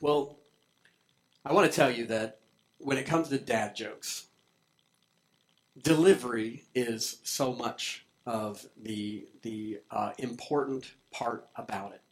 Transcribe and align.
Well, 0.00 0.36
I 1.44 1.52
want 1.52 1.70
to 1.70 1.74
tell 1.76 1.90
you 1.90 2.06
that 2.06 2.38
when 2.78 2.98
it 2.98 3.06
comes 3.06 3.28
to 3.28 3.38
dad 3.38 3.74
jokes, 3.74 4.28
delivery 5.82 6.64
is 6.74 7.18
so 7.22 7.52
much 7.52 8.04
of 8.26 8.66
the 8.80 9.26
the 9.42 9.80
uh, 9.90 10.12
important 10.18 10.92
part 11.10 11.48
about 11.56 11.92
it. 11.92 12.02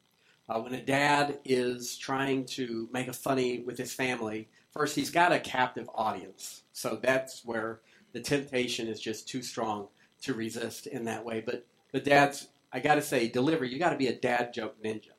Uh, 0.49 0.61
when 0.61 0.75
a 0.75 0.83
dad 0.83 1.39
is 1.45 1.97
trying 1.99 2.45
to 2.47 2.89
make 2.93 3.09
a 3.09 3.13
funny 3.13 3.61
with 3.61 3.79
his 3.79 3.93
family, 3.93 4.49
first 4.73 4.97
he's 4.97 5.11
got 5.11 5.33
a 5.33 5.41
captive 5.41 5.89
audience, 5.95 6.63
so 6.73 6.99
that's 7.03 7.45
where 7.45 7.81
the 8.13 8.21
temptation 8.21 8.89
is 8.89 9.01
just 9.01 9.29
too 9.29 9.43
strong 9.43 9.89
to 10.23 10.35
resist 10.35 10.87
in 10.87 11.05
that 11.05 11.25
way. 11.25 11.43
But 11.45 11.67
the 11.93 12.01
dads, 12.01 12.49
I 12.73 12.81
got 12.81 12.97
to 12.97 13.03
say, 13.03 13.29
delivery. 13.29 13.73
You 13.73 13.79
got 13.79 13.91
to 13.91 13.97
be 13.97 14.09
a 14.09 14.15
dad 14.17 14.55
joke 14.55 14.83
ninja, 14.83 15.13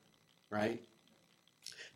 right? 0.50 0.82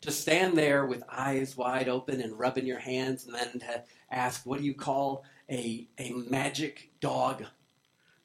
To 0.03 0.11
stand 0.11 0.59
there 0.59 0.85
with 0.85 1.03
eyes 1.11 1.57
wide 1.57 1.89
open 1.89 2.21
and 2.21 2.39
rubbing 2.39 2.67
your 2.67 2.79
hands 2.79 3.25
and 3.25 3.35
then 3.35 3.59
to 3.61 3.83
ask, 4.11 4.45
what 4.45 4.59
do 4.59 4.65
you 4.65 4.75
call 4.75 5.25
a, 5.51 5.89
a 5.99 6.13
magic 6.29 6.91
dog? 7.01 7.45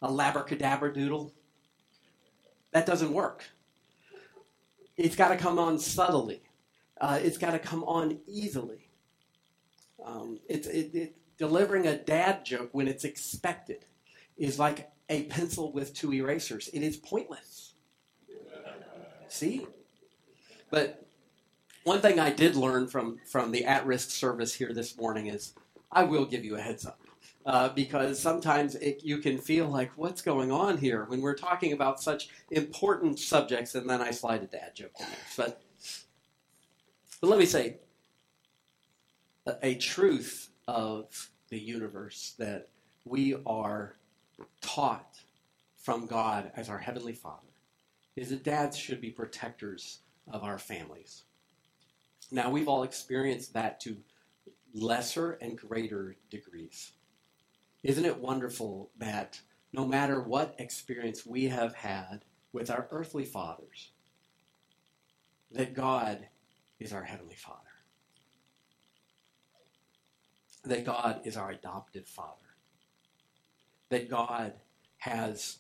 A 0.02 0.08
labracadabra 0.08 0.94
doodle? 0.94 1.34
That 2.72 2.86
doesn't 2.86 3.14
work. 3.14 3.46
It's 4.98 5.16
got 5.16 5.30
to 5.30 5.38
come 5.38 5.58
on 5.60 5.80
subtly. 5.80 6.42
Uh, 7.00 7.20
it's 7.22 7.38
got 7.38 7.52
to 7.52 7.60
come 7.60 7.84
on 7.84 8.20
easily. 8.28 8.90
Um, 10.04 10.40
it's 10.50 10.68
it, 10.68 10.96
it, 10.96 11.16
delivering 11.38 11.86
a 11.86 11.98
dad 11.98 12.44
joke 12.44 12.70
when 12.72 12.88
it's 12.88 13.04
expected 13.04 13.86
is 14.36 14.58
like 14.58 14.92
a 15.10 15.24
pencil 15.24 15.72
with 15.72 15.94
two 15.94 16.14
erasers. 16.14 16.70
It 16.70 16.82
is 16.82 16.98
pointless. 16.98 17.74
See? 19.28 19.68
But 20.70 21.07
one 21.88 22.02
thing 22.02 22.20
I 22.20 22.32
did 22.32 22.58
learn 22.58 22.88
from 22.88 23.18
from 23.26 23.52
the 23.52 23.64
at 23.64 23.86
risk 23.86 24.10
service 24.10 24.54
here 24.54 24.74
this 24.74 24.98
morning 24.98 25.28
is 25.28 25.54
I 25.90 26.04
will 26.04 26.26
give 26.26 26.44
you 26.44 26.58
a 26.58 26.62
heads 26.62 26.86
up. 26.86 27.00
Uh, 27.46 27.70
because 27.70 28.20
sometimes 28.20 28.76
it, 28.76 29.00
you 29.06 29.20
can 29.20 29.38
feel 29.38 29.70
like, 29.70 29.90
what's 29.96 30.22
going 30.22 30.52
on 30.52 30.78
here 30.78 31.06
when 31.06 31.22
we're 31.22 31.34
talking 31.34 31.72
about 31.72 32.04
such 32.04 32.28
important 32.52 33.18
subjects, 33.18 33.74
and 33.74 33.90
then 33.90 34.02
I 34.02 34.12
slide 34.12 34.44
a 34.44 34.48
dad 34.48 34.76
joke 34.76 34.92
in 35.00 35.06
there. 35.06 35.16
But, 35.38 35.62
but 37.22 37.30
let 37.30 37.40
me 37.40 37.46
say, 37.46 37.78
a, 39.46 39.56
a 39.64 39.76
truth 39.76 40.50
of 40.68 41.30
the 41.48 41.58
universe 41.58 42.36
that 42.38 42.68
we 43.06 43.38
are 43.46 43.96
taught 44.60 45.20
from 45.78 46.06
God 46.06 46.52
as 46.58 46.68
our 46.68 46.80
Heavenly 46.80 47.14
Father 47.14 47.48
is 48.18 48.32
that 48.32 48.44
dads 48.44 48.76
should 48.76 49.00
be 49.00 49.10
protectors 49.10 50.00
of 50.30 50.44
our 50.44 50.60
families. 50.60 51.24
Now, 52.32 52.50
we've 52.50 52.68
all 52.68 52.84
experienced 52.84 53.54
that 53.54 53.80
to 53.82 53.98
lesser 54.74 55.34
and 55.34 55.58
greater 55.58 56.18
degrees. 56.30 56.92
Isn't 57.84 58.06
it 58.06 58.20
wonderful 58.20 58.92
that 58.98 59.40
no 59.72 59.86
matter 59.86 60.22
what 60.22 60.56
experience 60.60 61.26
we 61.26 61.46
have 61.46 61.74
had 61.76 62.26
with 62.52 62.70
our 62.70 62.88
earthly 62.92 63.24
fathers, 63.24 63.92
that 65.52 65.74
God 65.74 66.28
is 66.80 66.92
our 66.92 67.04
Heavenly 67.04 67.36
Father? 67.36 67.62
That 70.66 70.86
God 70.86 71.22
is 71.24 71.38
our 71.38 71.52
adopted 71.52 72.08
Father? 72.08 72.32
That 73.90 74.10
God 74.10 74.54
has 74.98 75.60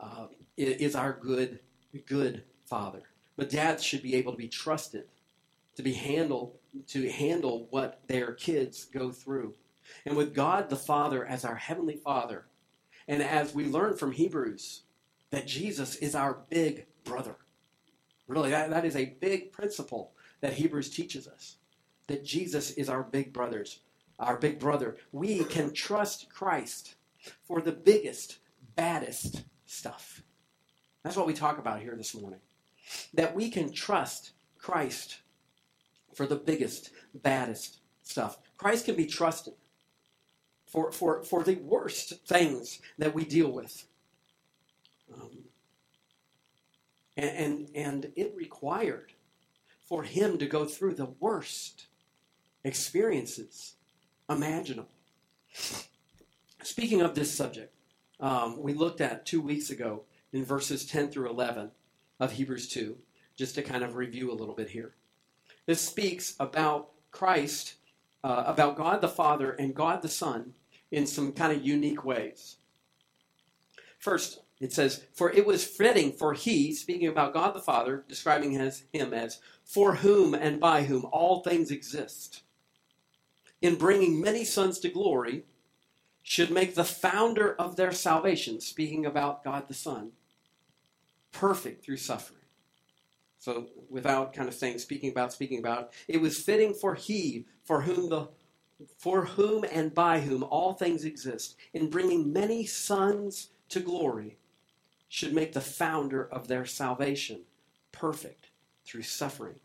uh, 0.00 0.26
is 0.56 0.96
our 0.96 1.12
good, 1.12 1.60
good 2.06 2.42
Father? 2.64 3.02
But 3.36 3.50
dads 3.50 3.84
should 3.84 4.02
be 4.02 4.16
able 4.16 4.32
to 4.32 4.38
be 4.38 4.48
trusted 4.48 5.04
to 5.78 5.82
be 5.84 5.92
handle 5.92 6.56
to 6.88 7.08
handle 7.08 7.68
what 7.70 8.00
their 8.08 8.32
kids 8.32 8.84
go 8.84 9.12
through. 9.12 9.54
And 10.04 10.16
with 10.16 10.34
God 10.34 10.70
the 10.70 10.76
Father 10.76 11.24
as 11.24 11.44
our 11.44 11.54
heavenly 11.54 11.94
Father, 11.94 12.46
and 13.06 13.22
as 13.22 13.54
we 13.54 13.64
learn 13.64 13.96
from 13.96 14.10
Hebrews 14.10 14.82
that 15.30 15.46
Jesus 15.46 15.94
is 15.94 16.16
our 16.16 16.40
big 16.50 16.86
brother. 17.04 17.36
Really, 18.26 18.50
that, 18.50 18.70
that 18.70 18.84
is 18.84 18.96
a 18.96 19.16
big 19.20 19.52
principle 19.52 20.10
that 20.40 20.54
Hebrews 20.54 20.90
teaches 20.90 21.28
us. 21.28 21.58
That 22.08 22.24
Jesus 22.24 22.72
is 22.72 22.88
our 22.88 23.04
big 23.04 23.32
brothers, 23.32 23.78
our 24.18 24.36
big 24.36 24.58
brother. 24.58 24.96
We 25.12 25.44
can 25.44 25.72
trust 25.72 26.28
Christ 26.28 26.96
for 27.46 27.60
the 27.60 27.72
biggest, 27.72 28.38
baddest 28.74 29.44
stuff. 29.64 30.24
That's 31.04 31.16
what 31.16 31.28
we 31.28 31.34
talk 31.34 31.58
about 31.58 31.80
here 31.80 31.94
this 31.94 32.16
morning. 32.16 32.40
That 33.14 33.36
we 33.36 33.48
can 33.48 33.72
trust 33.72 34.32
Christ 34.58 35.18
for 36.18 36.26
the 36.26 36.34
biggest, 36.34 36.90
baddest 37.14 37.78
stuff. 38.02 38.38
Christ 38.56 38.86
can 38.86 38.96
be 38.96 39.06
trusted 39.06 39.54
for, 40.66 40.90
for, 40.90 41.22
for 41.22 41.44
the 41.44 41.54
worst 41.54 42.26
things 42.26 42.80
that 42.98 43.14
we 43.14 43.24
deal 43.24 43.52
with. 43.52 43.86
Um, 45.14 45.44
and, 47.16 47.30
and, 47.30 47.70
and 47.76 48.12
it 48.16 48.34
required 48.34 49.12
for 49.88 50.02
him 50.02 50.38
to 50.38 50.46
go 50.46 50.64
through 50.64 50.94
the 50.94 51.14
worst 51.20 51.86
experiences 52.64 53.76
imaginable. 54.28 54.90
Speaking 56.64 57.00
of 57.00 57.14
this 57.14 57.32
subject, 57.32 57.72
um, 58.18 58.60
we 58.60 58.74
looked 58.74 59.00
at 59.00 59.24
two 59.24 59.40
weeks 59.40 59.70
ago 59.70 60.02
in 60.32 60.44
verses 60.44 60.84
10 60.84 61.10
through 61.10 61.30
11 61.30 61.70
of 62.18 62.32
Hebrews 62.32 62.68
2, 62.70 62.96
just 63.36 63.54
to 63.54 63.62
kind 63.62 63.84
of 63.84 63.94
review 63.94 64.32
a 64.32 64.34
little 64.34 64.56
bit 64.56 64.70
here. 64.70 64.96
This 65.68 65.82
speaks 65.82 66.34
about 66.40 66.92
Christ, 67.10 67.74
uh, 68.24 68.44
about 68.46 68.78
God 68.78 69.02
the 69.02 69.08
Father 69.08 69.50
and 69.50 69.74
God 69.74 70.00
the 70.00 70.08
Son 70.08 70.54
in 70.90 71.06
some 71.06 71.30
kind 71.30 71.52
of 71.52 71.62
unique 71.62 72.06
ways. 72.06 72.56
First, 73.98 74.40
it 74.60 74.72
says, 74.72 75.04
For 75.12 75.30
it 75.30 75.44
was 75.44 75.66
fitting 75.66 76.12
for 76.12 76.32
he, 76.32 76.72
speaking 76.72 77.06
about 77.06 77.34
God 77.34 77.54
the 77.54 77.60
Father, 77.60 78.02
describing 78.08 78.56
as, 78.56 78.84
him 78.94 79.12
as, 79.12 79.40
for 79.62 79.96
whom 79.96 80.32
and 80.32 80.58
by 80.58 80.84
whom 80.84 81.04
all 81.12 81.42
things 81.42 81.70
exist, 81.70 82.44
in 83.60 83.74
bringing 83.74 84.22
many 84.22 84.46
sons 84.46 84.78
to 84.78 84.88
glory, 84.88 85.44
should 86.22 86.50
make 86.50 86.76
the 86.76 86.82
founder 86.82 87.54
of 87.56 87.76
their 87.76 87.92
salvation, 87.92 88.62
speaking 88.62 89.04
about 89.04 89.44
God 89.44 89.68
the 89.68 89.74
Son, 89.74 90.12
perfect 91.30 91.84
through 91.84 91.98
suffering. 91.98 92.37
So, 93.38 93.68
without 93.88 94.32
kind 94.32 94.48
of 94.48 94.54
saying, 94.54 94.78
speaking 94.78 95.10
about, 95.10 95.32
speaking 95.32 95.60
about, 95.60 95.92
it 96.08 96.20
was 96.20 96.38
fitting 96.38 96.74
for 96.74 96.94
he, 96.94 97.46
for 97.64 97.82
whom 97.82 98.08
the 98.08 98.28
for 98.96 99.24
whom 99.24 99.64
and 99.72 99.92
by 99.92 100.20
whom 100.20 100.44
all 100.44 100.72
things 100.72 101.04
exist, 101.04 101.56
in 101.72 101.90
bringing 101.90 102.32
many 102.32 102.64
sons 102.64 103.48
to 103.68 103.80
glory, 103.80 104.38
should 105.08 105.34
make 105.34 105.52
the 105.52 105.60
founder 105.60 106.24
of 106.24 106.46
their 106.48 106.64
salvation 106.64 107.40
perfect 107.92 108.46
through 108.84 109.02
suffering. 109.02 109.58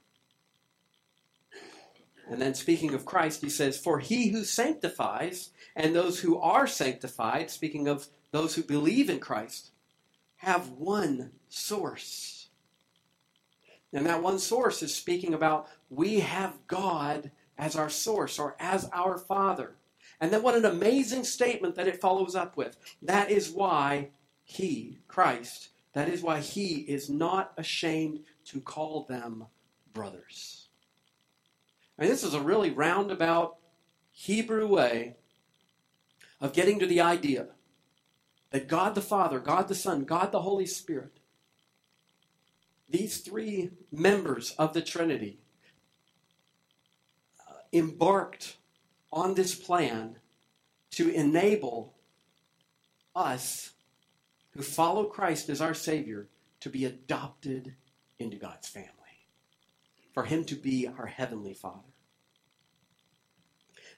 And 2.29 2.41
then 2.41 2.55
speaking 2.55 2.93
of 2.93 3.05
Christ, 3.05 3.41
he 3.41 3.49
says, 3.49 3.77
For 3.77 3.99
he 3.99 4.29
who 4.29 4.43
sanctifies 4.43 5.49
and 5.75 5.93
those 5.93 6.19
who 6.19 6.39
are 6.39 6.67
sanctified, 6.67 7.51
speaking 7.51 7.87
of 7.87 8.07
those 8.31 8.55
who 8.55 8.63
believe 8.63 9.09
in 9.09 9.19
Christ, 9.19 9.71
have 10.37 10.69
one 10.69 11.31
source. 11.49 12.32
And 13.93 14.05
that 14.07 14.23
one 14.23 14.39
source 14.39 14.81
is 14.81 14.93
speaking 14.93 15.33
about 15.33 15.67
we 15.89 16.19
have 16.19 16.57
God 16.67 17.31
as 17.57 17.75
our 17.75 17.89
source 17.89 18.39
or 18.39 18.55
as 18.59 18.89
our 18.91 19.17
Father. 19.17 19.75
And 20.19 20.31
then 20.31 20.41
what 20.41 20.55
an 20.55 20.65
amazing 20.65 21.23
statement 21.23 21.75
that 21.75 21.87
it 21.87 22.01
follows 22.01 22.35
up 22.35 22.57
with. 22.57 22.75
That 23.01 23.29
is 23.29 23.51
why 23.51 24.09
He, 24.43 24.99
Christ, 25.07 25.69
that 25.93 26.09
is 26.09 26.21
why 26.21 26.39
He 26.39 26.77
is 26.77 27.09
not 27.09 27.53
ashamed 27.57 28.21
to 28.45 28.59
call 28.59 29.03
them 29.03 29.45
brothers. 29.93 30.67
I 31.97 32.03
mean, 32.03 32.11
this 32.11 32.23
is 32.23 32.33
a 32.33 32.41
really 32.41 32.71
roundabout 32.71 33.57
Hebrew 34.11 34.67
way 34.67 35.17
of 36.41 36.53
getting 36.53 36.79
to 36.79 36.87
the 36.87 37.01
idea 37.01 37.47
that 38.49 38.67
God 38.67 38.95
the 38.95 39.01
Father, 39.01 39.39
God 39.39 39.67
the 39.67 39.75
Son, 39.75 40.03
God 40.03 40.31
the 40.31 40.41
Holy 40.41 40.65
Spirit 40.65 41.19
these 42.89 43.19
three 43.19 43.71
members 43.91 44.51
of 44.57 44.73
the 44.73 44.81
Trinity 44.81 45.39
uh, 47.39 47.53
embarked 47.71 48.57
on 49.11 49.33
this 49.33 49.55
plan 49.55 50.17
to 50.91 51.09
enable 51.09 51.93
us 53.15 53.71
who 54.51 54.61
follow 54.61 55.05
Christ 55.05 55.49
as 55.49 55.61
our 55.61 55.73
Savior 55.73 56.27
to 56.59 56.69
be 56.69 56.85
adopted 56.85 57.75
into 58.19 58.37
God's 58.37 58.67
family, 58.67 58.89
for 60.13 60.23
Him 60.23 60.43
to 60.45 60.55
be 60.55 60.87
our 60.87 61.07
Heavenly 61.07 61.53
Father. 61.53 61.79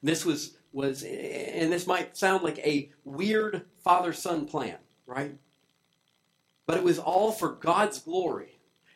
This 0.02 0.24
was, 0.26 0.58
was 0.72 1.04
and 1.04 1.72
this 1.72 1.88
might 1.88 2.16
sound 2.16 2.44
like 2.44 2.60
a 2.60 2.92
weird 3.04 3.64
father 3.84 4.14
son 4.14 4.46
plan, 4.46 4.78
right? 5.06 5.36
But 6.66 6.78
it 6.78 6.84
was 6.84 7.00
all 7.00 7.32
for 7.32 7.50
God's 7.50 8.00
glory 8.00 8.55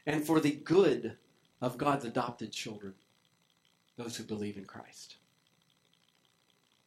and 0.10 0.26
for 0.26 0.40
the 0.40 0.52
good 0.52 1.18
of 1.62 1.78
God's 1.78 2.04
adopted 2.04 2.52
children. 2.52 2.96
those 3.96 4.16
who 4.16 4.24
believe 4.24 4.56
in 4.58 4.64
Christ. 4.64 5.18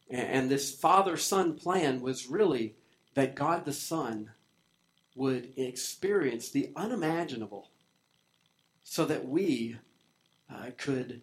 And 0.09 0.49
this 0.49 0.73
father 0.73 1.15
son 1.15 1.53
plan 1.53 2.01
was 2.01 2.27
really 2.27 2.75
that 3.13 3.35
God 3.35 3.65
the 3.65 3.73
Son 3.73 4.31
would 5.15 5.53
experience 5.55 6.49
the 6.49 6.71
unimaginable 6.75 7.69
so 8.83 9.05
that 9.05 9.27
we 9.27 9.77
uh, 10.51 10.71
could 10.75 11.21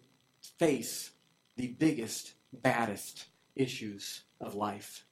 face 0.57 1.11
the 1.57 1.67
biggest, 1.67 2.33
baddest 2.53 3.25
issues 3.55 4.21
of 4.39 4.55
life. 4.55 5.03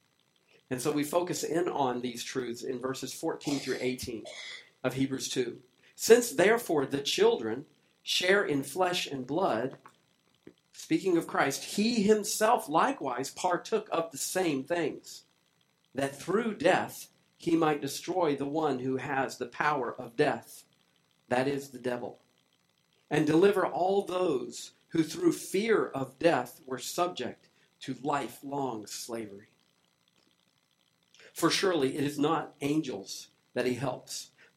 And 0.70 0.80
so 0.80 0.90
we 0.90 1.04
focus 1.04 1.44
in 1.44 1.68
on 1.68 2.00
these 2.00 2.24
truths 2.24 2.62
in 2.62 2.80
verses 2.80 3.12
14 3.12 3.58
through 3.58 3.78
18 3.80 4.24
of 4.82 4.94
Hebrews 4.94 5.28
2. 5.28 5.58
Since 6.02 6.32
therefore 6.32 6.86
the 6.86 7.02
children 7.02 7.66
share 8.02 8.42
in 8.42 8.62
flesh 8.62 9.06
and 9.06 9.26
blood, 9.26 9.76
speaking 10.72 11.18
of 11.18 11.26
Christ, 11.26 11.62
he 11.62 12.02
himself 12.02 12.70
likewise 12.70 13.30
partook 13.30 13.86
of 13.92 14.10
the 14.10 14.16
same 14.16 14.64
things, 14.64 15.24
that 15.94 16.18
through 16.18 16.54
death 16.54 17.08
he 17.36 17.54
might 17.54 17.82
destroy 17.82 18.34
the 18.34 18.46
one 18.46 18.78
who 18.78 18.96
has 18.96 19.36
the 19.36 19.44
power 19.44 19.94
of 19.94 20.16
death, 20.16 20.64
that 21.28 21.46
is 21.46 21.68
the 21.68 21.78
devil, 21.78 22.22
and 23.10 23.26
deliver 23.26 23.66
all 23.66 24.02
those 24.02 24.70
who 24.88 25.02
through 25.02 25.32
fear 25.32 25.88
of 25.88 26.18
death 26.18 26.62
were 26.64 26.78
subject 26.78 27.50
to 27.80 27.94
lifelong 28.02 28.86
slavery. 28.86 29.48
For 31.34 31.50
surely 31.50 31.98
it 31.98 32.04
is 32.04 32.18
not 32.18 32.54
angels 32.62 33.28
that 33.52 33.66
he 33.66 33.74
helps, 33.74 34.30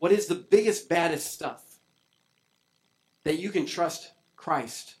what 0.00 0.12
is 0.12 0.26
the 0.26 0.34
biggest, 0.34 0.88
baddest 0.88 1.32
stuff 1.32 1.62
that 3.22 3.38
you 3.38 3.50
can 3.50 3.66
trust 3.66 4.12
Christ 4.34 4.96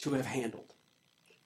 to 0.00 0.12
have 0.12 0.26
handled? 0.26 0.74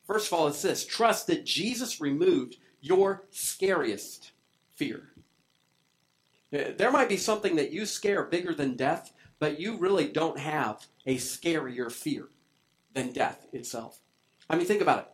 First 0.06 0.26
of 0.26 0.32
all, 0.32 0.48
it's 0.48 0.62
this 0.62 0.84
trust 0.84 1.26
that 1.28 1.44
Jesus 1.44 2.00
removed 2.00 2.56
your 2.80 3.26
scariest 3.30 4.32
fear. 4.74 5.10
Uh, 6.52 6.72
there 6.76 6.90
might 6.90 7.08
be 7.08 7.16
something 7.16 7.56
that 7.56 7.72
you 7.72 7.84
scare 7.84 8.24
bigger 8.24 8.54
than 8.54 8.74
death, 8.74 9.12
but 9.38 9.60
you 9.60 9.76
really 9.76 10.08
don't 10.08 10.38
have 10.38 10.86
a 11.04 11.16
scarier 11.16 11.92
fear 11.92 12.28
than 12.94 13.12
death 13.12 13.46
itself. 13.52 14.00
I 14.48 14.56
mean, 14.56 14.66
think 14.66 14.80
about 14.80 15.00
it. 15.00 15.08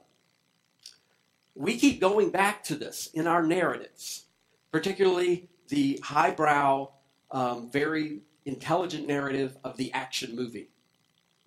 We 1.57 1.77
keep 1.77 2.01
going 2.01 2.31
back 2.31 2.63
to 2.65 2.77
this 2.77 3.09
in 3.13 3.27
our 3.27 3.43
narratives, 3.43 4.27
particularly 4.71 5.49
the 5.69 5.99
highbrow, 6.05 6.91
um, 7.31 7.71
very 7.71 8.21
intelligent 8.45 9.07
narrative 9.07 9.57
of 9.65 9.77
the 9.77 9.93
action 9.93 10.35
movie. 10.35 10.71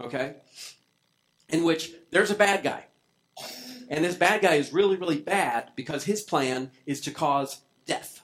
Okay? 0.01 0.35
In 1.49 1.63
which 1.63 1.93
there's 2.11 2.31
a 2.31 2.35
bad 2.35 2.63
guy. 2.63 2.85
And 3.89 4.03
this 4.03 4.15
bad 4.15 4.41
guy 4.41 4.55
is 4.55 4.73
really, 4.73 4.95
really 4.95 5.19
bad 5.19 5.71
because 5.75 6.05
his 6.05 6.21
plan 6.21 6.71
is 6.85 7.01
to 7.01 7.11
cause 7.11 7.61
death. 7.85 8.21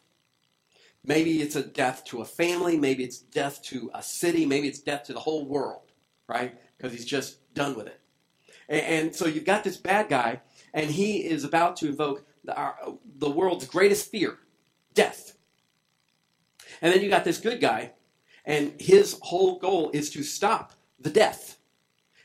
Maybe 1.04 1.42
it's 1.42 1.56
a 1.56 1.64
death 1.64 2.04
to 2.06 2.22
a 2.22 2.26
family, 2.26 2.78
maybe 2.78 3.04
it's 3.04 3.18
death 3.18 3.62
to 3.64 3.90
a 3.94 4.04
city, 4.04 4.46
maybe 4.46 4.68
it's 4.68 4.80
death 4.80 5.04
to 5.06 5.14
the 5.14 5.20
whole 5.20 5.46
world, 5.46 5.92
right? 6.28 6.60
Because 6.78 6.92
he's 6.92 7.06
just 7.06 7.54
done 7.54 7.76
with 7.76 7.88
it. 7.88 8.00
And, 8.68 8.82
and, 8.82 9.16
so 9.16 9.26
you've 9.26 9.46
got 9.46 9.64
this 9.64 9.78
bad 9.78 10.10
guy, 10.10 10.42
and 10.74 10.92
he 10.92 11.18
is 11.26 11.44
about 11.44 11.78
to 11.78 11.88
invoke 11.88 12.26
the, 12.44 12.56
our, 12.56 12.76
the 13.18 13.30
world's 13.30 13.66
greatest 13.66 14.12
fear 14.12 14.38
death. 14.94 15.29
And 16.82 16.94
then 16.94 17.02
you 17.02 17.10
got 17.10 17.24
this 17.24 17.40
good 17.40 17.60
guy, 17.60 17.92
and 18.46 18.74
his 18.80 19.18
whole 19.22 19.60
goal 19.60 19.92
is 19.94 20.10
to 20.12 20.24
stop 20.24 20.74
the 21.00 21.10
death. 21.10 21.58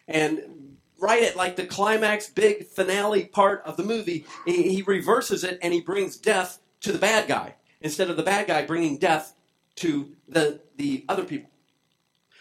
And 0.06 0.76
right 0.98 1.22
at 1.22 1.36
like 1.36 1.56
the 1.56 1.66
climax, 1.66 2.28
big 2.28 2.66
finale 2.66 3.24
part 3.26 3.62
of 3.64 3.76
the 3.76 3.82
movie, 3.82 4.24
he, 4.46 4.82
reverses 4.82 5.44
it 5.44 5.58
and 5.62 5.72
he 5.72 5.80
brings 5.80 6.16
death 6.16 6.60
to 6.80 6.92
the 6.92 6.98
bad 6.98 7.28
guy 7.28 7.54
instead 7.80 8.10
of 8.10 8.16
the 8.16 8.22
bad 8.22 8.46
guy 8.46 8.64
bringing 8.64 8.98
death 8.98 9.34
to 9.76 10.12
the, 10.28 10.60
the 10.76 11.04
other 11.08 11.24
people. 11.24 11.50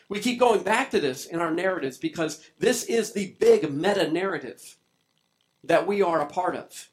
We 0.10 0.20
keep 0.20 0.40
going 0.40 0.64
back 0.64 0.92
to 0.92 1.00
this 1.00 1.26
in 1.26 1.40
our 1.40 1.52
narratives 1.52 1.98
because 1.98 2.48
this 2.60 2.84
is 2.84 3.14
the 3.14 3.36
big 3.40 3.72
meta 3.72 4.12
narrative 4.12 4.78
that 5.64 5.88
we 5.88 6.02
are 6.02 6.22
a 6.22 6.26
part 6.26 6.56
of, 6.56 6.90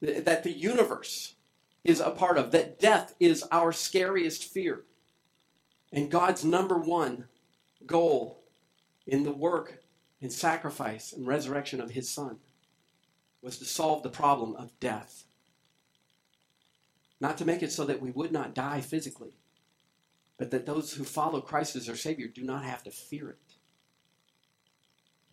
that 0.00 0.42
the 0.42 0.52
universe 0.52 1.33
is 1.84 2.00
a 2.00 2.10
part 2.10 2.38
of, 2.38 2.50
that 2.50 2.80
death 2.80 3.14
is 3.20 3.44
our 3.52 3.72
scariest 3.72 4.44
fear. 4.44 4.82
And 5.92 6.10
God's 6.10 6.44
number 6.44 6.78
one 6.78 7.26
goal 7.86 8.42
in 9.06 9.22
the 9.22 9.32
work 9.32 9.82
and 10.20 10.32
sacrifice 10.32 11.12
and 11.12 11.26
resurrection 11.26 11.80
of 11.80 11.90
his 11.90 12.08
son 12.08 12.38
was 13.42 13.58
to 13.58 13.64
solve 13.64 14.02
the 14.02 14.08
problem 14.08 14.56
of 14.56 14.78
death. 14.80 15.24
Not 17.20 17.36
to 17.38 17.44
make 17.44 17.62
it 17.62 17.70
so 17.70 17.84
that 17.84 18.00
we 18.00 18.10
would 18.10 18.32
not 18.32 18.54
die 18.54 18.80
physically, 18.80 19.36
but 20.38 20.50
that 20.50 20.66
those 20.66 20.94
who 20.94 21.04
follow 21.04 21.40
Christ 21.40 21.76
as 21.76 21.86
their 21.86 21.96
Savior 21.96 22.26
do 22.26 22.42
not 22.42 22.64
have 22.64 22.82
to 22.84 22.90
fear 22.90 23.30
it. 23.30 23.53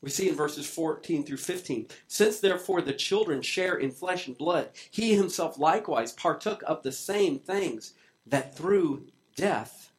We 0.01 0.09
see 0.09 0.29
in 0.29 0.35
verses 0.35 0.67
14 0.67 1.23
through 1.23 1.37
15 1.37 1.87
Since 2.07 2.39
therefore 2.39 2.81
the 2.81 2.93
children 2.93 3.41
share 3.41 3.75
in 3.75 3.91
flesh 3.91 4.27
and 4.27 4.37
blood, 4.37 4.69
he 4.89 5.15
himself 5.15 5.59
likewise 5.59 6.11
partook 6.11 6.63
of 6.65 6.83
the 6.83 6.91
same 6.91 7.39
things, 7.39 7.93
that 8.25 8.55
through 8.55 9.07
death 9.35 9.91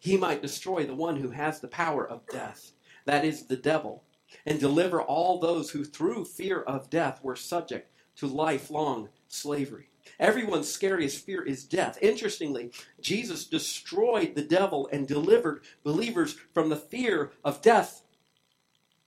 he 0.00 0.16
might 0.16 0.42
destroy 0.42 0.84
the 0.84 0.94
one 0.94 1.16
who 1.16 1.30
has 1.30 1.60
the 1.60 1.68
power 1.68 2.06
of 2.06 2.26
death, 2.26 2.72
that 3.06 3.24
is, 3.24 3.46
the 3.46 3.56
devil, 3.56 4.04
and 4.44 4.60
deliver 4.60 5.00
all 5.00 5.38
those 5.38 5.70
who 5.70 5.84
through 5.84 6.24
fear 6.24 6.60
of 6.62 6.90
death 6.90 7.22
were 7.22 7.36
subject 7.36 7.90
to 8.16 8.26
lifelong 8.26 9.08
slavery. 9.28 9.88
Everyone's 10.20 10.70
scariest 10.70 11.24
fear 11.24 11.42
is 11.42 11.64
death. 11.64 11.98
Interestingly, 12.02 12.70
Jesus 13.00 13.46
destroyed 13.46 14.34
the 14.34 14.42
devil 14.42 14.88
and 14.92 15.08
delivered 15.08 15.62
believers 15.82 16.36
from 16.52 16.68
the 16.68 16.76
fear 16.76 17.32
of 17.42 17.62
death. 17.62 18.03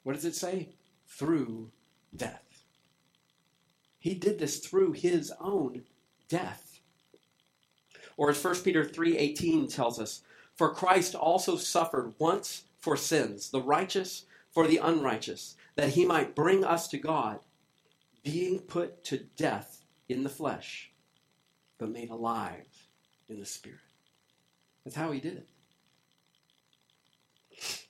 What 0.08 0.16
does 0.16 0.24
it 0.24 0.36
say? 0.36 0.70
Through 1.06 1.70
death. 2.16 2.64
He 4.00 4.14
did 4.14 4.40
this 4.40 4.60
through 4.60 4.94
his 4.94 5.34
own 5.38 5.84
death. 6.30 6.80
Or 8.16 8.30
as 8.30 8.42
1 8.42 8.64
Peter 8.64 8.86
3:18 8.86 9.68
tells 9.68 10.00
us, 10.00 10.22
for 10.56 10.74
Christ 10.74 11.14
also 11.14 11.58
suffered 11.58 12.14
once 12.20 12.64
for 12.80 12.96
sins, 12.96 13.50
the 13.50 13.62
righteous 13.62 14.24
for 14.50 14.66
the 14.66 14.78
unrighteous, 14.78 15.58
that 15.76 15.90
he 15.90 16.06
might 16.06 16.36
bring 16.36 16.64
us 16.64 16.88
to 16.88 16.98
God, 16.98 17.42
being 18.24 18.60
put 18.60 19.04
to 19.04 19.26
death 19.36 19.84
in 20.08 20.24
the 20.24 20.30
flesh, 20.30 20.90
but 21.78 21.90
made 21.90 22.12
alive 22.12 22.88
in 23.28 23.42
the 23.42 23.46
spirit. 23.46 23.82
That's 24.86 24.96
how 24.96 25.12
he 25.12 25.20
did 25.20 25.36
it. 25.36 25.50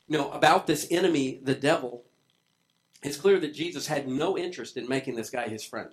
Know, 0.10 0.32
about 0.32 0.66
this 0.66 0.88
enemy, 0.90 1.42
the 1.44 1.54
devil, 1.54 2.06
it's 3.04 3.18
clear 3.18 3.40
that 3.40 3.54
Jesus 3.54 3.88
had 3.88 4.08
no 4.08 4.38
interest 4.38 4.78
in 4.78 4.88
making 4.88 5.16
this 5.16 5.30
guy 5.30 5.48
his 5.48 5.64
friend. 5.64 5.92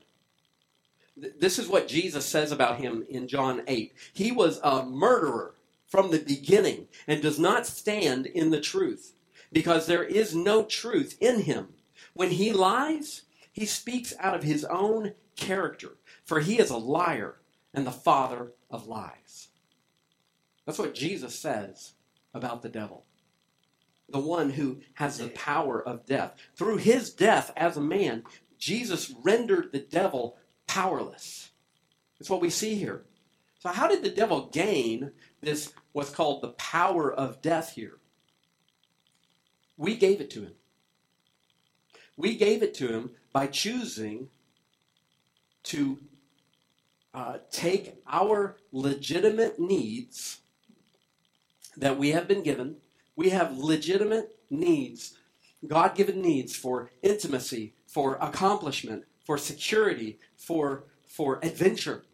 This 1.17 1.59
is 1.59 1.69
what 1.69 1.87
Jesus 1.87 2.27
says 2.27 2.51
about 2.51 2.81
him 2.81 3.05
in 3.09 3.29
John 3.29 3.63
8. 3.67 3.95
He 4.13 4.33
was 4.33 4.59
a 4.63 4.85
murderer 4.85 5.55
from 5.87 6.11
the 6.11 6.19
beginning 6.19 6.89
and 7.07 7.23
does 7.23 7.39
not 7.39 7.67
stand 7.67 8.27
in 8.27 8.51
the 8.51 8.61
truth 8.61 9.15
because 9.53 9.87
there 9.87 10.03
is 10.03 10.35
no 10.35 10.65
truth 10.65 11.17
in 11.21 11.43
him. 11.43 11.69
When 12.15 12.31
he 12.31 12.53
lies, 12.53 13.23
he 13.53 13.67
speaks 13.67 14.13
out 14.19 14.35
of 14.35 14.43
his 14.43 14.65
own 14.65 15.13
character, 15.37 15.97
for 16.25 16.41
he 16.41 16.59
is 16.59 16.71
a 16.71 16.77
liar 16.77 17.37
and 17.73 17.87
the 17.87 17.93
father 17.93 18.53
of 18.71 18.89
lies. 18.89 19.49
That's 20.67 20.79
what 20.79 20.95
Jesus 20.95 21.39
says 21.39 21.93
about 22.33 22.63
the 22.63 22.69
devil. 22.69 23.05
The 24.09 24.21
one 24.21 24.51
who 24.51 24.81
has 24.95 25.19
the 25.19 25.29
power 25.29 25.83
of 25.83 26.07
death. 26.07 26.35
Through 26.57 26.79
his 26.79 27.11
death 27.11 27.53
as 27.57 27.77
a 27.77 27.81
man, 27.81 28.25
Jesus 28.59 29.13
rendered 29.23 29.73
the 29.73 29.79
devil 29.79 30.37
powerless. 30.67 31.51
That's 32.19 32.31
what 32.31 32.41
we 32.41 32.51
see 32.51 32.77
here. 32.77 33.05
So, 33.59 33.71
how 33.71 33.89
did 33.89 34.03
the 34.03 34.11
devil 34.11 34.51
gain 34.53 35.13
this, 35.41 35.73
what's 35.93 36.11
called 36.11 36.43
the 36.43 36.51
power 36.51 37.13
of 37.13 37.41
death 37.41 37.73
here? 37.75 37.99
We 39.77 39.97
gave 39.97 40.21
it 40.21 40.31
to 40.31 40.43
him. 40.43 40.53
We 42.17 42.37
gave 42.37 42.63
it 42.63 42.75
to 42.75 42.89
him 42.89 43.11
by 43.33 43.47
choosing 43.49 44.29
to 45.65 45.99
uh, 47.13 47.39
take 47.51 48.03
our 48.07 48.57
legitimate 48.71 49.59
needs 49.59 50.41
that 51.77 51.99
we 51.99 52.11
have 52.11 52.29
been 52.29 52.43
given. 52.43 52.77
We 53.17 53.31
have 53.31 53.57
legitimate 53.57 54.37
needs, 54.51 55.15
God 55.67 55.95
given 55.95 56.21
needs 56.21 56.55
for 56.55 56.91
intimacy, 57.03 57.75
for 57.87 58.17
accomplishment, 58.21 59.05
for 59.25 59.39
security, 59.39 60.19
for, 60.37 60.85
for 61.07 61.39
adventure. 61.43 62.05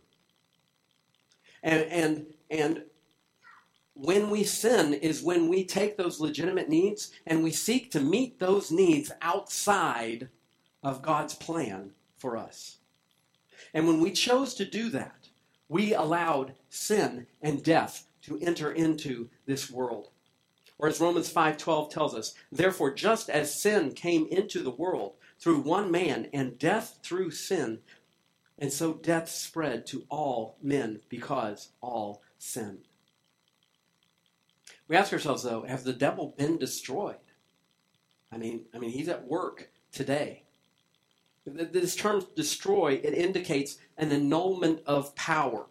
And, 1.63 1.83
and, 1.85 2.27
and 2.51 2.83
when 3.95 4.31
we 4.31 4.45
sin 4.45 4.95
is 4.95 5.23
when 5.23 5.49
we 5.49 5.65
take 5.65 5.97
those 5.97 6.21
legitimate 6.21 6.69
needs 6.69 7.13
and 7.27 7.43
we 7.43 7.51
seek 7.51 7.91
to 7.91 8.01
meet 8.01 8.39
those 8.39 8.71
needs 8.71 9.11
outside 9.21 10.29
of 10.83 11.03
God's 11.03 11.35
plan 11.35 11.93
for 12.17 12.37
us. 12.37 12.79
And 13.75 13.87
when 13.87 14.01
we 14.01 14.13
chose 14.13 14.55
to 14.55 14.65
do 14.65 14.89
that, 14.91 15.29
we 15.69 15.95
allowed 15.95 16.55
sin 16.69 17.27
and 17.43 17.63
death 17.63 18.07
to 18.23 18.39
enter 18.41 18.73
into 18.73 19.29
this 19.47 19.71
world. 19.71 20.10
Or 20.81 20.89
as 20.89 20.99
Romans 20.99 21.31
5:12 21.31 21.91
tells 21.91 22.15
us, 22.15 22.35
therefore 22.51 22.95
just 22.95 23.29
as 23.29 23.55
sin 23.55 23.93
came 23.93 24.27
into 24.29 24.63
the 24.63 24.71
world 24.71 25.17
through 25.39 25.61
one 25.61 25.91
man 25.91 26.31
and 26.33 26.59
death 26.59 27.01
through 27.03 27.33
sin, 27.33 27.81
and 28.59 28.73
so 28.73 28.95
death 28.95 29.29
spread 29.29 29.87
to 29.89 30.07
all 30.09 30.57
men 30.63 31.03
because 31.11 31.69
all 31.83 32.23
sinned. 32.39 32.89
We 34.89 34.97
ask 34.97 35.13
ourselves 35.13 35.43
though, 35.43 35.65
has 35.65 35.85
the 35.85 35.93
devil 35.93 36.35
been 36.39 36.57
destroyed? 36.57 37.17
I 38.33 38.39
mean, 38.39 38.65
I 38.73 38.79
mean 38.79 38.91
he's 38.91 39.09
at 39.09 39.29
work 39.29 39.69
today. 39.93 40.45
This 41.45 41.95
term 41.95 42.25
destroy, 42.35 42.95
it 42.95 43.13
indicates 43.13 43.77
an 43.99 44.13
annulment 44.13 44.81
of 44.87 45.15
power. 45.15 45.67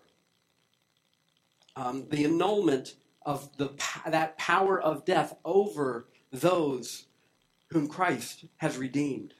Um, 1.75 2.07
the 2.09 2.25
annulment 2.25 2.93
of 3.29 3.55
the, 3.57 3.69
that 4.07 4.39
power 4.39 4.81
of 4.81 5.05
death 5.05 5.35
over 5.45 6.07
those 6.31 7.05
whom 7.69 7.87
Christ 7.87 8.45
has 8.57 8.75
redeemed. 8.75 9.35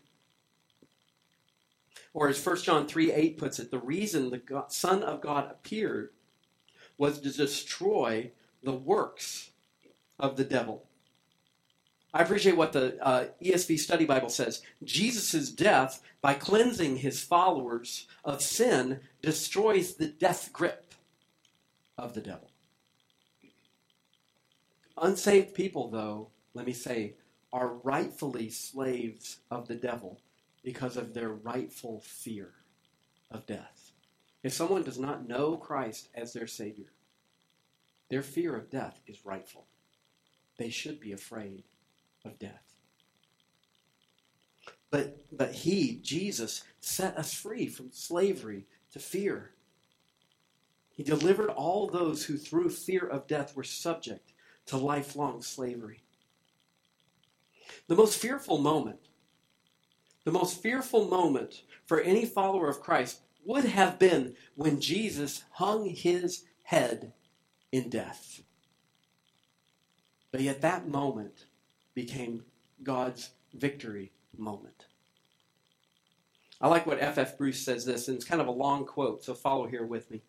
Or 2.13 2.29
as 2.29 2.45
1 2.45 2.57
John 2.57 2.87
3 2.87 3.11
8 3.11 3.37
puts 3.39 3.57
it, 3.57 3.71
the 3.71 3.79
reason 3.79 4.29
the 4.29 4.37
God, 4.37 4.71
Son 4.71 5.01
of 5.01 5.21
God 5.21 5.49
appeared 5.49 6.11
was 6.99 7.19
to 7.21 7.31
destroy 7.31 8.29
the 8.61 8.73
works 8.73 9.49
of 10.19 10.35
the 10.37 10.43
devil. 10.43 10.85
I 12.13 12.21
appreciate 12.21 12.57
what 12.57 12.73
the 12.73 13.03
uh, 13.03 13.25
ESV 13.43 13.79
Study 13.79 14.05
Bible 14.05 14.29
says. 14.29 14.61
Jesus' 14.83 15.49
death, 15.49 16.03
by 16.21 16.35
cleansing 16.35 16.97
his 16.97 17.23
followers 17.23 18.05
of 18.23 18.43
sin, 18.43 18.99
destroys 19.23 19.95
the 19.95 20.07
death 20.07 20.53
grip 20.53 20.93
of 21.97 22.13
the 22.13 22.21
devil. 22.21 22.48
Unsaved 25.01 25.53
people, 25.53 25.89
though, 25.89 26.29
let 26.53 26.65
me 26.65 26.73
say, 26.73 27.15
are 27.53 27.75
rightfully 27.83 28.49
slaves 28.49 29.39
of 29.49 29.67
the 29.67 29.75
devil 29.75 30.19
because 30.63 30.97
of 30.97 31.13
their 31.13 31.29
rightful 31.29 32.01
fear 32.01 32.49
of 33.31 33.45
death. 33.45 33.91
If 34.43 34.53
someone 34.53 34.83
does 34.83 34.99
not 34.99 35.27
know 35.27 35.57
Christ 35.57 36.09
as 36.15 36.33
their 36.33 36.47
Savior, 36.47 36.91
their 38.09 38.21
fear 38.21 38.55
of 38.55 38.69
death 38.69 38.99
is 39.07 39.25
rightful. 39.25 39.65
They 40.57 40.69
should 40.69 40.99
be 40.99 41.11
afraid 41.11 41.63
of 42.25 42.39
death. 42.39 42.75
But, 44.91 45.17
but 45.31 45.53
He, 45.53 45.99
Jesus, 46.01 46.63
set 46.81 47.17
us 47.17 47.33
free 47.33 47.67
from 47.67 47.91
slavery 47.91 48.65
to 48.91 48.99
fear. 48.99 49.51
He 50.91 51.03
delivered 51.03 51.49
all 51.49 51.87
those 51.87 52.25
who, 52.25 52.37
through 52.37 52.71
fear 52.71 53.07
of 53.07 53.27
death, 53.27 53.55
were 53.55 53.63
subject 53.63 54.33
to 54.67 54.77
lifelong 54.77 55.41
slavery. 55.41 56.01
The 57.87 57.95
most 57.95 58.19
fearful 58.19 58.57
moment, 58.59 58.99
the 60.23 60.31
most 60.31 60.61
fearful 60.61 61.05
moment 61.05 61.63
for 61.85 62.01
any 62.01 62.25
follower 62.25 62.69
of 62.69 62.81
Christ 62.81 63.21
would 63.45 63.65
have 63.65 63.97
been 63.97 64.35
when 64.55 64.79
Jesus 64.79 65.43
hung 65.51 65.89
his 65.89 66.45
head 66.63 67.13
in 67.71 67.89
death. 67.89 68.41
But 70.31 70.41
yet 70.41 70.61
that 70.61 70.87
moment 70.87 71.45
became 71.95 72.43
God's 72.83 73.31
victory 73.53 74.11
moment. 74.37 74.85
I 76.61 76.67
like 76.67 76.85
what 76.85 77.01
F.F. 77.01 77.37
Bruce 77.37 77.59
says 77.59 77.85
this, 77.85 78.07
and 78.07 78.15
it's 78.17 78.25
kind 78.25 78.41
of 78.41 78.47
a 78.47 78.51
long 78.51 78.85
quote, 78.85 79.23
so 79.23 79.33
follow 79.33 79.65
here 79.65 79.85
with 79.85 80.11
me. 80.11 80.21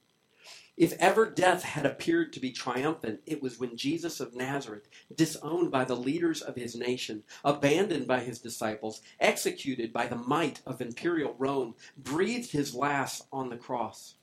If 0.77 0.95
ever 0.95 1.29
death 1.29 1.62
had 1.62 1.85
appeared 1.85 2.33
to 2.33 2.41
be 2.41 2.53
triumphant, 2.53 3.21
it 3.27 3.43
was 3.43 3.59
when 3.59 3.77
Jesus 3.77 4.21
of 4.21 4.35
Nazareth, 4.35 4.89
disowned 5.15 5.71
by 5.71 5.85
the 5.85 5.97
leaders 5.97 6.41
of 6.41 6.57
his 6.57 6.75
nation, 6.75 7.25
abandoned 7.45 8.07
by 8.07 8.21
his 8.21 8.39
disciples, 8.39 9.03
executed 9.19 9.93
by 9.93 10.07
the 10.07 10.17
might 10.17 10.62
of 10.65 10.81
imperial 10.81 11.35
Rome, 11.39 11.75
breathed 11.97 12.53
his 12.53 12.75
last 12.75 13.27
on 13.33 13.50
the 13.50 13.57
cross. 13.57 14.15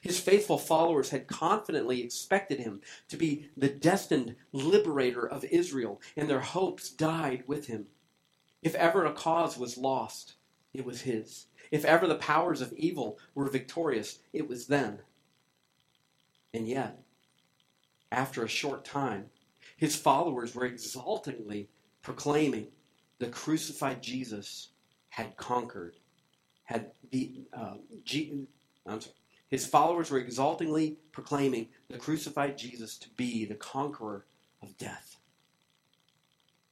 His 0.00 0.18
faithful 0.18 0.58
followers 0.58 1.10
had 1.10 1.26
confidently 1.26 2.02
expected 2.02 2.58
him 2.58 2.80
to 3.08 3.16
be 3.16 3.50
the 3.56 3.68
destined 3.68 4.36
liberator 4.52 5.28
of 5.28 5.44
Israel, 5.44 6.00
and 6.16 6.28
their 6.28 6.40
hopes 6.40 6.88
died 6.88 7.44
with 7.46 7.66
him. 7.66 7.88
If 8.62 8.74
ever 8.74 9.04
a 9.04 9.12
cause 9.12 9.58
was 9.58 9.76
lost, 9.76 10.36
it 10.72 10.86
was 10.86 11.02
his. 11.02 11.46
If 11.70 11.84
ever 11.84 12.06
the 12.06 12.14
powers 12.16 12.62
of 12.62 12.72
evil 12.72 13.18
were 13.34 13.50
victorious, 13.50 14.20
it 14.32 14.48
was 14.48 14.66
then. 14.68 15.00
And 16.54 16.68
yet, 16.68 17.02
after 18.12 18.44
a 18.44 18.48
short 18.48 18.84
time, 18.84 19.26
his 19.76 19.96
followers 19.96 20.54
were 20.54 20.64
exultingly 20.64 21.68
proclaiming 22.00 22.68
the 23.18 23.26
crucified 23.26 24.00
Jesus 24.02 24.68
had 25.08 25.36
conquered, 25.36 25.96
had 26.62 26.92
beaten. 27.10 27.46
Uh, 27.52 27.74
sorry, 28.86 29.16
his 29.48 29.66
followers 29.66 30.10
were 30.10 30.18
exultingly 30.18 30.96
proclaiming 31.10 31.68
the 31.88 31.98
crucified 31.98 32.56
Jesus 32.56 32.98
to 32.98 33.08
be 33.10 33.44
the 33.44 33.54
conqueror 33.56 34.24
of 34.62 34.78
death. 34.78 35.16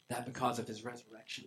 That 0.09 0.27
because 0.27 0.59
of 0.61 0.69
his 0.69 0.85
resurrection. 0.85 1.45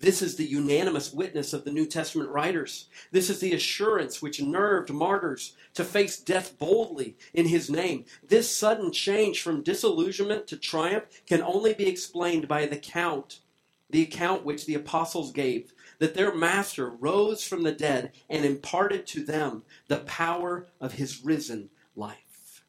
This 0.00 0.20
is 0.20 0.36
the 0.36 0.44
unanimous 0.44 1.12
witness 1.12 1.52
of 1.52 1.64
the 1.64 1.70
New 1.70 1.86
Testament 1.86 2.30
writers. 2.30 2.88
This 3.10 3.30
is 3.30 3.40
the 3.40 3.54
assurance 3.54 4.20
which 4.20 4.42
nerved 4.42 4.90
martyrs 4.90 5.54
to 5.74 5.84
face 5.84 6.18
death 6.18 6.58
boldly 6.58 7.16
in 7.32 7.46
his 7.46 7.70
name. 7.70 8.04
This 8.26 8.54
sudden 8.54 8.92
change 8.92 9.40
from 9.40 9.62
disillusionment 9.62 10.46
to 10.48 10.56
triumph 10.56 11.04
can 11.26 11.42
only 11.42 11.72
be 11.72 11.86
explained 11.86 12.48
by 12.48 12.66
the 12.66 12.76
account, 12.76 13.40
the 13.88 14.02
account 14.02 14.44
which 14.44 14.66
the 14.66 14.74
apostles 14.74 15.32
gave 15.32 15.72
that 15.98 16.14
their 16.14 16.34
master 16.34 16.90
rose 16.90 17.44
from 17.44 17.62
the 17.62 17.72
dead 17.72 18.12
and 18.28 18.44
imparted 18.44 19.06
to 19.06 19.24
them 19.24 19.62
the 19.86 19.98
power 19.98 20.66
of 20.80 20.94
his 20.94 21.24
risen 21.24 21.70
life. 21.94 22.64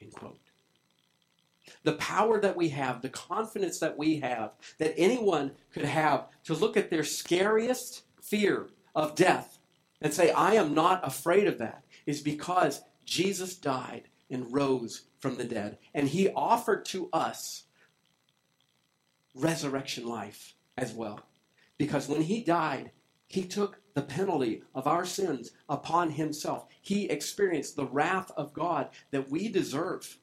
End 0.00 0.12
quote. 0.12 0.45
The 1.86 1.92
power 1.92 2.40
that 2.40 2.56
we 2.56 2.70
have, 2.70 3.00
the 3.00 3.08
confidence 3.08 3.78
that 3.78 3.96
we 3.96 4.18
have, 4.18 4.54
that 4.78 4.94
anyone 4.98 5.52
could 5.72 5.84
have 5.84 6.26
to 6.46 6.54
look 6.54 6.76
at 6.76 6.90
their 6.90 7.04
scariest 7.04 8.02
fear 8.20 8.70
of 8.96 9.14
death 9.14 9.58
and 10.02 10.12
say, 10.12 10.32
I 10.32 10.54
am 10.54 10.74
not 10.74 11.06
afraid 11.06 11.46
of 11.46 11.58
that, 11.58 11.84
is 12.04 12.20
because 12.20 12.82
Jesus 13.04 13.54
died 13.54 14.08
and 14.28 14.52
rose 14.52 15.02
from 15.20 15.36
the 15.36 15.44
dead. 15.44 15.78
And 15.94 16.08
he 16.08 16.28
offered 16.30 16.84
to 16.86 17.08
us 17.12 17.66
resurrection 19.32 20.08
life 20.08 20.54
as 20.76 20.92
well. 20.92 21.20
Because 21.78 22.08
when 22.08 22.22
he 22.22 22.42
died, 22.42 22.90
he 23.28 23.44
took 23.44 23.78
the 23.94 24.02
penalty 24.02 24.64
of 24.74 24.88
our 24.88 25.06
sins 25.06 25.52
upon 25.68 26.10
himself. 26.10 26.66
He 26.82 27.08
experienced 27.08 27.76
the 27.76 27.86
wrath 27.86 28.32
of 28.36 28.52
God 28.52 28.88
that 29.12 29.30
we 29.30 29.48
deserve. 29.48 30.18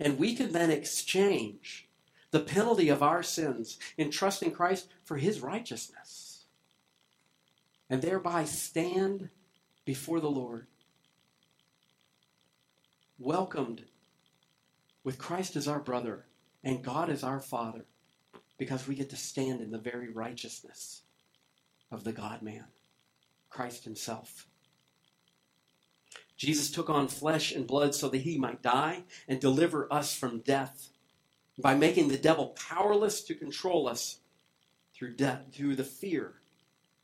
And 0.00 0.18
we 0.18 0.34
can 0.34 0.52
then 0.52 0.70
exchange 0.70 1.86
the 2.30 2.40
penalty 2.40 2.88
of 2.88 3.02
our 3.02 3.22
sins 3.22 3.78
in 3.98 4.10
trusting 4.10 4.52
Christ 4.52 4.88
for 5.04 5.18
his 5.18 5.40
righteousness. 5.40 6.44
And 7.90 8.00
thereby 8.00 8.44
stand 8.44 9.28
before 9.84 10.20
the 10.20 10.30
Lord, 10.30 10.66
welcomed 13.18 13.84
with 15.04 15.18
Christ 15.18 15.56
as 15.56 15.68
our 15.68 15.80
brother 15.80 16.24
and 16.62 16.82
God 16.82 17.10
as 17.10 17.22
our 17.24 17.40
Father 17.40 17.84
because 18.58 18.86
we 18.86 18.94
get 18.94 19.10
to 19.10 19.16
stand 19.16 19.60
in 19.60 19.70
the 19.70 19.78
very 19.78 20.10
righteousness 20.10 21.02
of 21.90 22.04
the 22.04 22.12
God 22.12 22.42
man, 22.42 22.66
Christ 23.48 23.84
Himself. 23.84 24.46
Jesus 26.40 26.70
took 26.70 26.88
on 26.88 27.06
flesh 27.06 27.52
and 27.52 27.66
blood 27.66 27.94
so 27.94 28.08
that 28.08 28.22
He 28.22 28.38
might 28.38 28.62
die 28.62 29.02
and 29.28 29.38
deliver 29.38 29.92
us 29.92 30.14
from 30.14 30.38
death 30.38 30.88
by 31.58 31.74
making 31.74 32.08
the 32.08 32.16
devil 32.16 32.56
powerless 32.68 33.22
to 33.24 33.34
control 33.34 33.86
us 33.86 34.20
through 34.94 35.16
death, 35.16 35.42
through 35.52 35.76
the 35.76 35.84
fear 35.84 36.36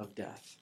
of 0.01 0.15
death. 0.15 0.57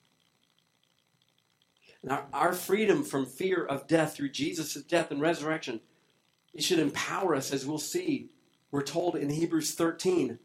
our, 2.11 2.27
our 2.33 2.53
freedom 2.53 3.05
from 3.05 3.27
fear 3.27 3.65
of 3.65 3.87
death 3.87 4.17
through 4.17 4.31
Jesus' 4.31 4.75
death 4.83 5.13
and 5.13 5.21
resurrection, 5.21 5.81
it 6.53 6.65
should 6.65 6.81
empower 6.81 7.37
us, 7.37 7.53
as 7.53 7.65
we'll 7.65 7.79
see. 7.79 8.31
We're 8.73 8.83
told 8.83 9.15
in 9.15 9.31
Hebrews 9.31 9.75
13 9.75 10.41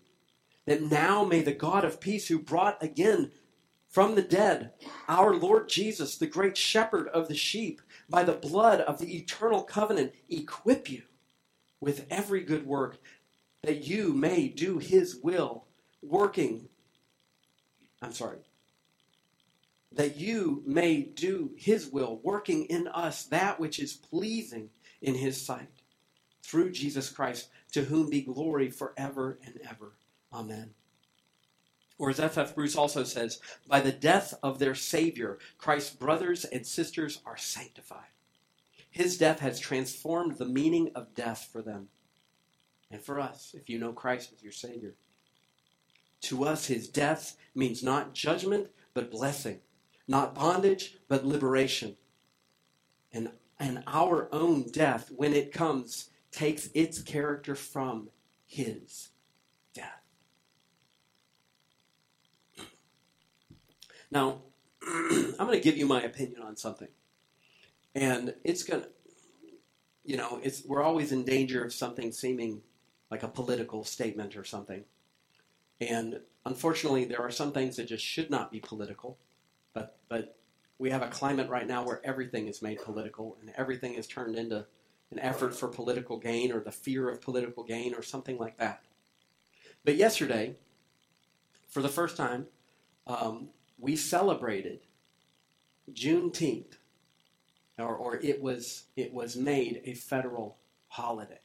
that 0.68 0.84
now 0.84 1.24
may 1.24 1.42
the 1.42 1.52
God 1.52 1.84
of 1.84 2.00
peace, 2.00 2.28
who 2.28 2.38
brought 2.38 2.84
again 2.84 3.32
from 3.88 4.14
the 4.14 4.22
dead 4.22 4.74
our 5.08 5.34
Lord 5.36 5.68
Jesus, 5.68 6.16
the 6.16 6.28
great 6.28 6.56
shepherd 6.56 7.08
of 7.08 7.28
the 7.28 7.36
sheep, 7.36 7.82
by 8.10 8.24
the 8.24 8.34
blood 8.34 8.82
of 8.82 9.00
the 9.00 9.16
eternal 9.16 9.64
covenant, 9.64 10.14
equip 10.30 10.90
you 10.90 11.04
with 11.80 12.06
every 12.10 12.42
good 12.42 12.66
work, 12.66 12.98
that 13.64 13.86
you 13.86 14.14
may 14.14 14.48
do 14.48 14.80
his 14.80 15.16
will, 15.16 15.66
working. 16.02 16.70
I'm 18.02 18.14
sorry. 18.14 18.40
That 19.92 20.18
you 20.18 20.64
may 20.66 21.02
do 21.02 21.52
his 21.58 21.88
will, 21.88 22.20
working 22.24 22.66
in 22.66 22.88
us 22.88 23.26
that 23.26 23.60
which 23.60 23.80
is 23.80 23.94
pleasing 23.94 24.70
in 25.02 25.16
his 25.16 25.44
sight, 25.44 25.70
through 26.44 26.72
Jesus 26.72 27.10
Christ, 27.10 27.50
to 27.74 27.84
whom 27.84 28.10
be 28.10 28.22
glory 28.22 28.70
forever 28.70 29.40
and 29.46 29.60
ever. 29.70 29.94
Amen. 30.34 30.72
Or 32.00 32.10
as 32.10 32.20
F.F. 32.20 32.56
Bruce 32.56 32.76
also 32.76 33.04
says, 33.04 33.40
by 33.68 33.82
the 33.82 33.92
death 33.92 34.34
of 34.42 34.58
their 34.58 34.74
Savior, 34.74 35.38
Christ's 35.60 35.94
brothers 35.94 36.46
and 36.46 36.66
sisters 36.66 37.22
are 37.26 37.38
sanctified. 37.38 38.08
His 38.90 39.18
death 39.18 39.40
has 39.42 39.60
transformed 39.60 40.38
the 40.38 40.46
meaning 40.46 40.92
of 40.96 41.14
death 41.14 41.50
for 41.52 41.62
them 41.62 41.90
and 42.90 43.02
for 43.02 43.20
us, 43.20 43.54
if 43.54 43.70
you 43.70 43.78
know 43.78 43.94
Christ 43.94 44.32
as 44.34 44.42
your 44.42 44.52
Savior. 44.52 44.96
To 46.22 46.44
us, 46.44 46.66
his 46.66 46.88
death 46.88 47.38
means 47.54 47.84
not 47.84 48.14
judgment, 48.14 48.70
but 48.94 49.12
blessing, 49.12 49.60
not 50.08 50.34
bondage, 50.34 50.98
but 51.08 51.26
liberation. 51.26 51.96
And, 53.14 53.32
and 53.60 53.84
our 53.88 54.28
own 54.34 54.70
death, 54.72 55.12
when 55.16 55.34
it 55.34 55.54
comes, 55.54 56.10
takes 56.32 56.70
its 56.74 57.02
character 57.02 57.56
from 57.56 58.10
his 58.46 59.10
death. 59.74 60.02
Now, 64.12 64.42
I'm 64.88 65.36
going 65.38 65.52
to 65.52 65.60
give 65.60 65.78
you 65.78 65.86
my 65.86 66.02
opinion 66.02 66.42
on 66.42 66.56
something. 66.56 66.88
And 67.96 68.34
it's 68.44 68.64
going 68.64 68.84
to, 68.84 68.90
you 70.04 70.18
know, 70.18 70.40
it's, 70.44 70.64
we're 70.66 70.84
always 70.84 71.12
in 71.12 71.24
danger 71.24 71.64
of 71.64 71.74
something 71.74 72.12
seeming 72.12 72.62
like 73.12 73.24
a 73.24 73.28
political 73.28 73.84
statement 73.84 74.36
or 74.36 74.44
something. 74.44 74.84
And 75.82 76.20
unfortunately, 76.46 77.06
there 77.06 77.22
are 77.22 77.32
some 77.32 77.52
things 77.52 77.78
that 77.78 77.88
just 77.88 78.04
should 78.04 78.30
not 78.30 78.52
be 78.52 78.60
political. 78.60 79.18
But, 79.74 79.98
but 80.08 80.38
we 80.78 80.90
have 80.90 81.02
a 81.02 81.08
climate 81.08 81.50
right 81.50 81.68
now 81.68 81.84
where 81.84 82.02
everything 82.04 82.48
is 82.48 82.62
made 82.62 82.82
political 82.82 83.38
and 83.42 83.52
everything 83.56 83.94
is 83.94 84.08
turned 84.08 84.36
into 84.36 84.66
an 85.12 85.20
effort 85.20 85.56
for 85.56 85.68
political 85.68 86.18
gain 86.18 86.52
or 86.52 86.60
the 86.60 86.72
fear 86.72 87.10
of 87.10 87.22
political 87.22 87.64
gain 87.64 87.94
or 87.94 88.04
something 88.04 88.38
like 88.38 88.58
that. 88.58 88.84
But 89.84 89.96
yesterday, 89.96 90.56
for 91.68 91.82
the 91.82 91.90
first 91.90 92.16
time, 92.16 92.48
um, 93.08 93.50
we 93.80 93.96
celebrated 93.96 94.82
Juneteenth, 95.92 96.78
or, 97.78 97.96
or 97.96 98.18
it 98.18 98.42
was 98.42 98.84
it 98.96 99.14
was 99.14 99.36
made 99.36 99.82
a 99.86 99.94
federal 99.94 100.58
holiday. 100.88 101.40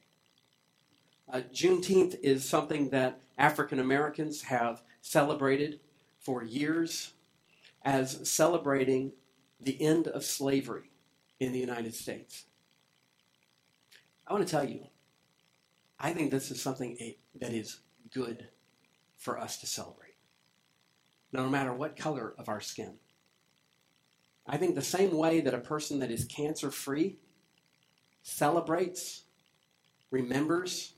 Uh, 1.31 1.41
Juneteenth 1.53 2.19
is 2.21 2.47
something 2.47 2.89
that 2.89 3.19
African 3.37 3.79
Americans 3.79 4.43
have 4.43 4.83
celebrated 5.01 5.79
for 6.19 6.43
years 6.43 7.13
as 7.83 8.29
celebrating 8.29 9.11
the 9.59 9.81
end 9.81 10.07
of 10.07 10.23
slavery 10.23 10.91
in 11.39 11.51
the 11.51 11.59
United 11.59 11.95
States. 11.95 12.45
I 14.27 14.33
want 14.33 14.45
to 14.45 14.51
tell 14.51 14.67
you, 14.67 14.81
I 15.99 16.11
think 16.13 16.31
this 16.31 16.51
is 16.51 16.61
something 16.61 17.15
that 17.39 17.53
is 17.53 17.79
good 18.11 18.47
for 19.17 19.39
us 19.39 19.57
to 19.57 19.67
celebrate 19.67 20.04
no 21.35 21.49
matter 21.49 21.73
what 21.73 21.97
color 21.97 22.33
of 22.37 22.49
our 22.49 22.61
skin. 22.61 22.95
I 24.47 24.57
think 24.57 24.75
the 24.75 24.81
same 24.81 25.15
way 25.17 25.41
that 25.41 25.53
a 25.53 25.59
person 25.59 25.99
that 25.99 26.11
is 26.11 26.25
cancer 26.25 26.71
free 26.71 27.17
celebrates, 28.21 29.23
remembers 30.11 30.93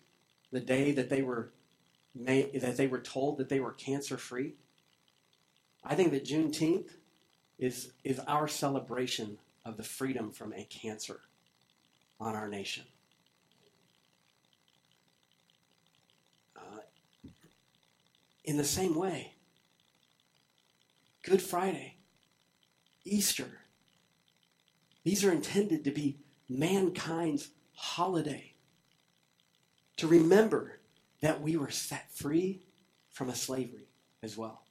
the 0.51 0.59
day 0.59 0.91
that 0.91 1.09
they 1.09 1.21
were 1.21 1.51
made, 2.15 2.59
that 2.61 2.77
they 2.77 2.87
were 2.87 2.99
told 2.99 3.37
that 3.37 3.49
they 3.49 3.59
were 3.59 3.73
cancer 3.73 4.17
free. 4.17 4.53
I 5.83 5.95
think 5.95 6.11
that 6.11 6.25
Juneteenth 6.25 6.91
is, 7.57 7.91
is 8.03 8.19
our 8.27 8.47
celebration 8.47 9.37
of 9.65 9.77
the 9.77 9.83
freedom 9.83 10.31
from 10.31 10.53
a 10.53 10.63
cancer 10.65 11.21
on 12.19 12.35
our 12.35 12.47
nation. 12.47 12.85
Uh, 16.55 16.79
in 18.45 18.57
the 18.57 18.63
same 18.63 18.95
way, 18.95 19.33
Good 21.27 21.41
Friday, 21.41 21.97
Easter. 23.03 23.59
These 25.03 25.25
are 25.25 25.31
intended 25.31 25.83
to 25.83 25.91
be 25.91 26.19
mankind's 26.47 27.49
holiday. 27.73 28.53
To 29.97 30.07
remember 30.07 30.79
that 31.21 31.41
we 31.41 31.57
were 31.57 31.69
set 31.69 32.09
free 32.13 32.61
from 33.11 33.27
a 33.27 33.35
slavery 33.35 33.89
as 34.23 34.37
well. 34.37 34.63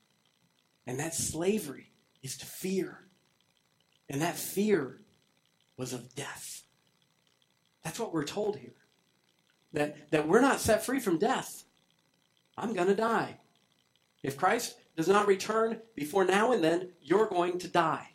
And 0.87 0.99
that 0.99 1.14
slavery 1.14 1.92
is 2.23 2.38
to 2.38 2.47
fear. 2.47 3.01
And 4.09 4.23
that 4.23 4.37
fear 4.37 5.03
was 5.77 5.92
of 5.92 6.14
death. 6.14 6.62
That's 7.85 7.99
what 7.99 8.14
we're 8.14 8.25
told 8.25 8.57
here. 8.57 8.73
That, 9.75 10.11
that 10.11 10.27
we're 10.27 10.40
not 10.40 10.61
set 10.61 10.87
free 10.87 11.01
from 11.01 11.19
death. 11.19 11.64
I'm 12.57 12.73
going 12.73 12.88
to 12.88 12.95
die. 12.95 13.40
If 14.23 14.38
Christ 14.38 14.77
does 14.96 15.09
not 15.09 15.26
return 15.26 15.80
before 15.94 16.24
now 16.24 16.52
and 16.52 16.64
then, 16.64 16.92
you're 17.02 17.26
going 17.26 17.59
to 17.59 17.68
die. 17.68 18.11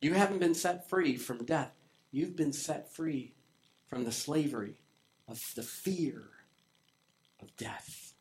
You 0.00 0.14
haven't 0.14 0.40
been 0.40 0.54
set 0.54 0.88
free 0.88 1.16
from 1.16 1.44
death. 1.44 1.72
You've 2.10 2.36
been 2.36 2.52
set 2.52 2.94
free 2.94 3.34
from 3.86 4.04
the 4.04 4.12
slavery 4.12 4.76
of 5.28 5.40
the 5.54 5.62
fear 5.62 6.30
of 7.40 7.56
death. 7.56 8.12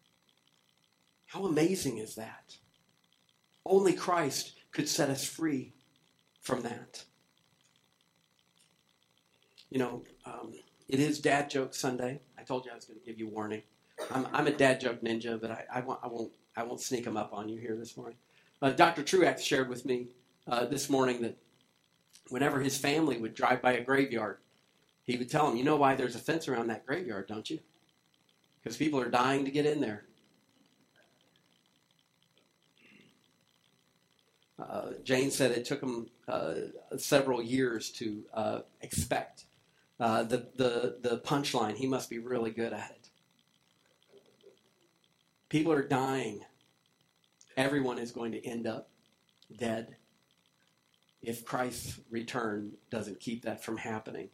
How 1.27 1.45
amazing 1.45 1.97
is 1.97 2.15
that? 2.15 2.57
Only 3.65 3.93
Christ 3.93 4.53
could 4.71 4.89
set 4.89 5.09
us 5.09 5.25
free 5.25 5.73
from 6.41 6.62
that. 6.62 7.05
You 9.69 9.79
know, 9.79 10.03
um, 10.25 10.53
it 10.88 10.99
is 10.99 11.19
Dad 11.19 11.49
Joke 11.49 11.73
Sunday. 11.73 12.19
I 12.38 12.43
told 12.43 12.65
you 12.65 12.71
I 12.71 12.75
was 12.75 12.86
going 12.86 12.99
to 12.99 13.05
give 13.05 13.17
you 13.17 13.27
warning. 13.27 13.63
I'm, 14.12 14.27
I'm 14.33 14.47
a 14.47 14.51
dad 14.51 14.79
joke 14.79 15.01
ninja, 15.01 15.39
but 15.39 15.51
I, 15.51 15.65
I, 15.73 15.79
won't, 15.81 15.99
I, 16.03 16.07
won't, 16.07 16.31
I 16.56 16.63
won't 16.63 16.82
sneak 16.82 17.06
them 17.06 17.18
up 17.18 17.34
on 17.34 17.50
you 17.50 17.60
here 17.60 17.76
this 17.76 17.98
morning. 17.98 18.18
Uh, 18.62 18.72
Dr. 18.72 19.04
Truax 19.04 19.42
shared 19.42 19.70
with 19.70 19.86
me 19.86 20.08
uh, 20.48 20.66
this 20.66 20.89
morning 20.89 21.22
that 21.22 21.38
whenever 22.30 22.60
his 22.60 22.78
family 22.78 23.18
would 23.18 23.34
drive 23.34 23.62
by 23.62 23.74
a 23.74 23.84
graveyard, 23.84 24.38
he 25.04 25.18
would 25.18 25.30
tell 25.30 25.48
them, 25.48 25.58
You 25.58 25.63
know 25.63 25.76
why 25.76 25.96
there's 25.96 26.16
a 26.16 26.20
fence 26.20 26.48
around 26.48 26.68
that 26.68 26.86
graveyard, 26.86 27.28
don't 27.28 27.50
you? 27.50 27.60
Because 28.62 28.78
people 28.78 29.00
are 29.00 29.10
dying 29.10 29.46
to 29.46 29.52
get 29.52 29.66
in 29.66 29.82
there. 29.82 30.06
Uh, 34.60 34.92
Jane 35.04 35.32
said 35.32 35.52
it 35.52 35.66
took 35.66 35.82
him 35.82 36.08
uh, 36.28 36.54
several 36.98 37.42
years 37.42 37.89
to 37.92 38.24
uh, 38.34 38.60
expect 38.82 39.46
uh, 40.00 40.24
the, 40.24 40.48
the, 40.56 40.98
the 41.02 41.18
punchline. 41.20 41.76
He 41.76 41.88
must 41.88 42.10
be 42.10 42.20
really 42.20 42.52
good 42.52 42.72
at 42.72 42.92
it. 42.92 43.03
People 45.54 45.74
are 45.74 45.88
dying. 45.88 46.44
Everyone 47.56 48.00
is 48.00 48.12
going 48.12 48.32
to 48.32 48.44
end 48.44 48.66
up 48.66 48.89
dead 49.56 49.98
if 51.22 51.46
Christ's 51.46 52.00
return 52.10 52.72
doesn't 52.89 53.20
keep 53.20 53.44
that 53.44 53.63
from 53.63 53.78
happening. 53.78 54.30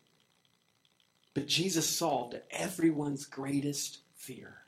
But 1.34 1.46
Jesus 1.46 1.90
solved 1.90 2.40
everyone's 2.50 3.26
greatest 3.26 4.00
fear 4.16 4.60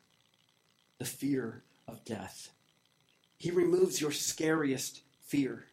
the 1.00 1.06
fear 1.06 1.64
of 1.88 2.04
death. 2.04 2.50
He 3.38 3.50
removes 3.50 4.02
your 4.02 4.12
scariest 4.12 5.04
fear. 5.24 5.68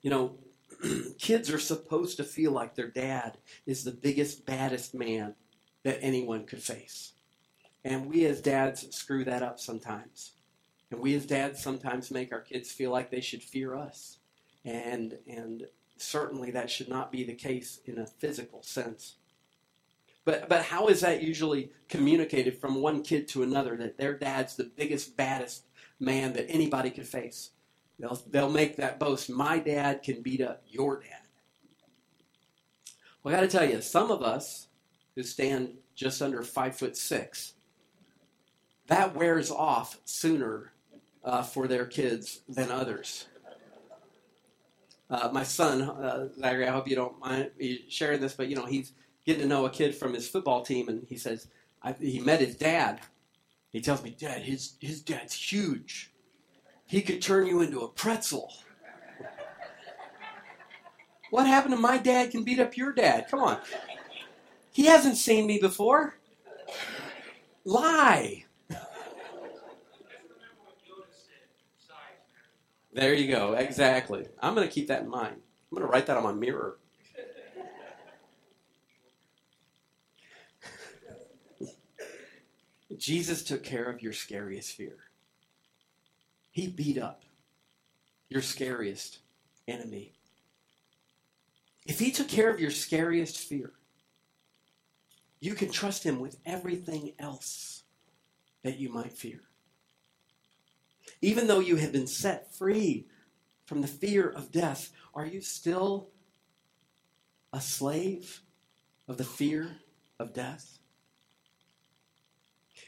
You 0.00 0.08
know, 0.08 0.38
kids 1.18 1.50
are 1.50 1.58
supposed 1.58 2.16
to 2.16 2.24
feel 2.24 2.52
like 2.52 2.74
their 2.74 2.88
dad 2.88 3.36
is 3.66 3.84
the 3.84 3.92
biggest, 3.92 4.46
baddest 4.46 4.94
man 4.94 5.34
that 5.82 5.98
anyone 6.00 6.46
could 6.46 6.62
face. 6.62 7.12
And 7.84 8.06
we 8.06 8.26
as 8.26 8.40
dads 8.40 8.94
screw 8.94 9.24
that 9.24 9.42
up 9.42 9.58
sometimes. 9.58 10.32
And 10.90 11.00
we 11.00 11.14
as 11.14 11.26
dads 11.26 11.62
sometimes 11.62 12.10
make 12.10 12.32
our 12.32 12.40
kids 12.40 12.70
feel 12.70 12.90
like 12.90 13.10
they 13.10 13.20
should 13.20 13.42
fear 13.42 13.74
us. 13.74 14.18
And, 14.64 15.18
and 15.26 15.66
certainly 15.96 16.50
that 16.50 16.70
should 16.70 16.88
not 16.88 17.12
be 17.12 17.24
the 17.24 17.34
case 17.34 17.80
in 17.86 17.98
a 17.98 18.06
physical 18.06 18.62
sense. 18.62 19.16
But, 20.24 20.48
but 20.48 20.64
how 20.64 20.88
is 20.88 21.00
that 21.00 21.22
usually 21.22 21.70
communicated 21.88 22.58
from 22.58 22.82
one 22.82 23.02
kid 23.02 23.26
to 23.28 23.42
another 23.42 23.76
that 23.76 23.96
their 23.96 24.12
dad's 24.12 24.56
the 24.56 24.64
biggest, 24.64 25.16
baddest 25.16 25.64
man 25.98 26.34
that 26.34 26.50
anybody 26.50 26.90
could 26.90 27.08
face? 27.08 27.50
They'll, 27.98 28.20
they'll 28.30 28.50
make 28.50 28.76
that 28.76 28.98
boast. 28.98 29.30
My 29.30 29.58
dad 29.58 30.02
can 30.02 30.22
beat 30.22 30.40
up 30.40 30.62
your 30.68 31.00
dad. 31.00 31.20
Well, 33.22 33.34
I 33.34 33.38
got 33.38 33.50
to 33.50 33.58
tell 33.58 33.68
you, 33.68 33.80
some 33.80 34.10
of 34.10 34.22
us 34.22 34.68
who 35.14 35.22
stand 35.22 35.74
just 35.94 36.22
under 36.22 36.42
five 36.42 36.76
foot 36.76 36.96
six, 36.96 37.54
that 38.90 39.14
wears 39.14 39.52
off 39.52 40.00
sooner 40.04 40.72
uh, 41.24 41.42
for 41.42 41.68
their 41.68 41.86
kids 41.86 42.40
than 42.48 42.72
others. 42.72 43.28
Uh, 45.08 45.30
my 45.32 45.44
son, 45.44 45.82
uh, 45.82 46.28
Zachary, 46.38 46.66
I 46.66 46.72
hope 46.72 46.88
you 46.88 46.96
don't 46.96 47.18
mind 47.20 47.52
me 47.58 47.84
sharing 47.88 48.20
this, 48.20 48.34
but 48.34 48.48
you 48.48 48.56
know 48.56 48.66
he's 48.66 48.92
getting 49.24 49.42
to 49.42 49.48
know 49.48 49.64
a 49.64 49.70
kid 49.70 49.94
from 49.94 50.12
his 50.12 50.28
football 50.28 50.62
team, 50.62 50.88
and 50.88 51.06
he 51.08 51.16
says 51.16 51.46
he 52.00 52.18
met 52.18 52.40
his 52.40 52.56
dad. 52.56 53.00
He 53.72 53.80
tells 53.80 54.02
me, 54.02 54.10
Dad, 54.10 54.42
his 54.42 54.74
his 54.80 55.00
dad's 55.02 55.34
huge. 55.34 56.10
He 56.86 57.00
could 57.00 57.22
turn 57.22 57.46
you 57.46 57.62
into 57.62 57.80
a 57.80 57.88
pretzel. 57.88 58.52
what 61.30 61.46
happened 61.46 61.74
to 61.74 61.80
my 61.80 61.96
dad 61.96 62.32
can 62.32 62.42
beat 62.42 62.58
up 62.58 62.76
your 62.76 62.92
dad? 62.92 63.28
Come 63.30 63.40
on. 63.40 63.58
He 64.72 64.86
hasn't 64.86 65.16
seen 65.16 65.46
me 65.46 65.60
before. 65.60 66.16
Lie. 67.64 68.46
There 72.92 73.14
you 73.14 73.28
go. 73.32 73.52
Exactly. 73.52 74.26
I'm 74.40 74.54
going 74.54 74.66
to 74.66 74.72
keep 74.72 74.88
that 74.88 75.02
in 75.02 75.08
mind. 75.08 75.36
I'm 75.36 75.76
going 75.76 75.86
to 75.86 75.92
write 75.92 76.06
that 76.06 76.16
on 76.16 76.24
my 76.24 76.32
mirror. 76.32 76.78
Jesus 82.96 83.44
took 83.44 83.62
care 83.62 83.84
of 83.84 84.02
your 84.02 84.12
scariest 84.12 84.72
fear. 84.76 84.96
He 86.50 86.66
beat 86.66 86.98
up 86.98 87.22
your 88.28 88.42
scariest 88.42 89.20
enemy. 89.68 90.14
If 91.86 92.00
he 92.00 92.10
took 92.10 92.28
care 92.28 92.50
of 92.50 92.60
your 92.60 92.72
scariest 92.72 93.38
fear, 93.38 93.72
you 95.40 95.54
can 95.54 95.70
trust 95.70 96.04
him 96.04 96.20
with 96.20 96.38
everything 96.44 97.12
else 97.18 97.84
that 98.62 98.78
you 98.78 98.88
might 98.90 99.12
fear. 99.12 99.40
Even 101.22 101.46
though 101.46 101.60
you 101.60 101.76
have 101.76 101.92
been 101.92 102.06
set 102.06 102.54
free 102.54 103.06
from 103.66 103.82
the 103.82 103.88
fear 103.88 104.28
of 104.28 104.50
death, 104.50 104.90
are 105.14 105.26
you 105.26 105.40
still 105.40 106.08
a 107.52 107.60
slave 107.60 108.42
of 109.06 109.18
the 109.18 109.24
fear 109.24 109.76
of 110.18 110.32
death? 110.32 110.78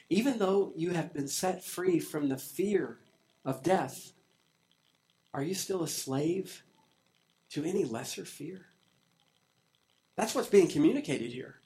Even 0.09 0.38
though 0.38 0.73
you 0.77 0.90
have 0.90 1.12
been 1.12 1.29
set 1.29 1.64
free 1.64 1.99
from 1.99 2.29
the 2.29 2.38
fear 2.38 2.99
of 3.45 3.62
death, 3.62 4.12
are 5.35 5.42
you 5.42 5.55
still 5.55 5.83
a 5.83 5.88
slave 5.88 6.62
to 7.51 7.64
any 7.64 7.85
lesser 7.85 8.25
fear? 8.25 8.66
That's 10.16 10.35
what's 10.35 10.49
being 10.49 10.68
communicated 10.68 11.33
here. 11.33 11.57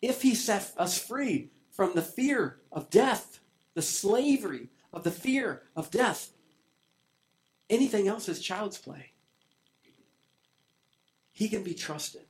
If 0.00 0.22
he 0.22 0.34
set 0.34 0.72
us 0.76 0.98
free 0.98 1.50
from 1.70 1.94
the 1.94 2.02
fear 2.02 2.58
of 2.72 2.90
death, 2.90 3.38
the 3.74 3.82
slavery 3.82 4.68
of 4.92 5.04
the 5.04 5.10
fear 5.10 5.62
of 5.74 5.90
death. 5.90 6.30
Anything 7.70 8.06
else 8.06 8.28
is 8.28 8.40
child's 8.40 8.78
play. 8.78 9.12
He 11.32 11.48
can 11.48 11.62
be 11.62 11.74
trusted. 11.74 12.26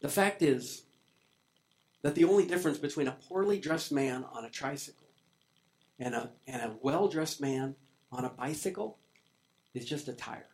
The 0.00 0.08
fact 0.08 0.42
is 0.42 0.82
that 2.02 2.16
the 2.16 2.24
only 2.24 2.44
difference 2.44 2.78
between 2.78 3.06
a 3.06 3.16
poorly 3.28 3.60
dressed 3.60 3.92
man 3.92 4.24
on 4.32 4.44
a 4.44 4.50
tricycle 4.50 5.06
and 5.98 6.14
a, 6.14 6.30
and 6.48 6.60
a 6.60 6.74
well 6.82 7.06
dressed 7.06 7.40
man 7.40 7.76
on 8.10 8.24
a 8.24 8.30
bicycle 8.30 8.98
is 9.74 9.84
just 9.84 10.08
a 10.08 10.12
tire. 10.12 10.51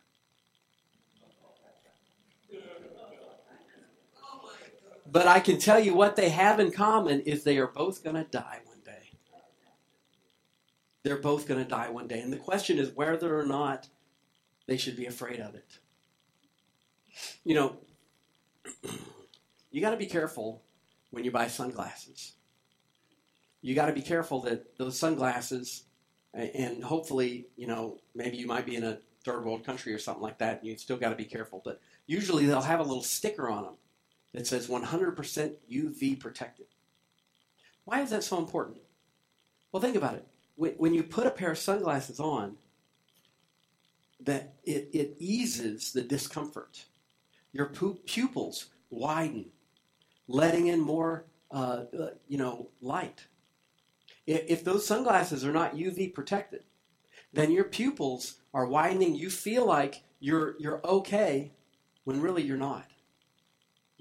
But 5.11 5.27
I 5.27 5.39
can 5.39 5.57
tell 5.57 5.79
you 5.79 5.95
what 5.95 6.15
they 6.15 6.29
have 6.29 6.59
in 6.59 6.71
common 6.71 7.21
is 7.21 7.43
they 7.43 7.57
are 7.57 7.67
both 7.67 8.03
going 8.03 8.15
to 8.15 8.25
die 8.25 8.59
one 8.65 8.79
day. 8.85 9.11
They're 11.03 11.17
both 11.17 11.47
going 11.47 11.63
to 11.63 11.69
die 11.69 11.89
one 11.89 12.07
day. 12.07 12.19
And 12.19 12.31
the 12.31 12.37
question 12.37 12.77
is 12.77 12.91
whether 12.91 13.37
or 13.37 13.45
not 13.45 13.87
they 14.67 14.77
should 14.77 14.95
be 14.95 15.07
afraid 15.07 15.39
of 15.39 15.55
it. 15.55 15.79
You 17.43 17.55
know, 17.55 17.77
you 19.71 19.81
got 19.81 19.91
to 19.91 19.97
be 19.97 20.05
careful 20.05 20.61
when 21.09 21.23
you 21.23 21.31
buy 21.31 21.47
sunglasses. 21.47 22.33
You 23.61 23.73
got 23.73 23.87
to 23.87 23.93
be 23.93 24.01
careful 24.01 24.41
that 24.41 24.77
those 24.77 24.99
sunglasses, 24.99 25.83
and 26.33 26.83
hopefully, 26.83 27.47
you 27.55 27.67
know, 27.67 27.97
maybe 28.13 28.37
you 28.37 28.45
might 28.45 28.65
be 28.65 28.75
in 28.75 28.83
a 28.83 28.99
third 29.25 29.43
world 29.43 29.65
country 29.65 29.93
or 29.93 29.97
something 29.97 30.23
like 30.23 30.37
that, 30.37 30.59
and 30.59 30.67
you 30.67 30.77
still 30.77 30.97
got 30.97 31.09
to 31.09 31.15
be 31.15 31.25
careful. 31.25 31.61
But 31.65 31.81
usually 32.05 32.45
they'll 32.45 32.61
have 32.61 32.79
a 32.79 32.83
little 32.83 33.03
sticker 33.03 33.49
on 33.49 33.63
them 33.63 33.73
that 34.33 34.47
says 34.47 34.67
100% 34.67 35.53
UV 35.71 36.19
protected. 36.19 36.67
Why 37.85 38.01
is 38.01 38.11
that 38.11 38.23
so 38.23 38.37
important? 38.37 38.77
Well, 39.71 39.81
think 39.81 39.95
about 39.95 40.15
it. 40.15 40.27
When 40.55 40.93
you 40.93 41.03
put 41.03 41.25
a 41.25 41.31
pair 41.31 41.51
of 41.51 41.57
sunglasses 41.57 42.19
on, 42.19 42.57
that 44.19 44.55
it, 44.63 44.89
it 44.93 45.15
eases 45.19 45.93
the 45.93 46.01
discomfort. 46.01 46.85
Your 47.53 47.67
pupils 47.67 48.67
widen, 48.89 49.45
letting 50.27 50.67
in 50.67 50.81
more, 50.81 51.25
uh, 51.51 51.85
uh, 51.97 52.09
you 52.27 52.37
know, 52.37 52.69
light. 52.81 53.25
If 54.27 54.63
those 54.63 54.85
sunglasses 54.85 55.43
are 55.45 55.53
not 55.53 55.75
UV 55.75 56.13
protected, 56.13 56.63
then 57.33 57.51
your 57.51 57.63
pupils 57.63 58.35
are 58.53 58.67
widening. 58.67 59.15
You 59.15 59.29
feel 59.29 59.65
like 59.65 60.03
you're 60.19 60.55
you're 60.59 60.85
okay 60.85 61.53
when 62.03 62.21
really 62.21 62.43
you're 62.43 62.57
not. 62.57 62.85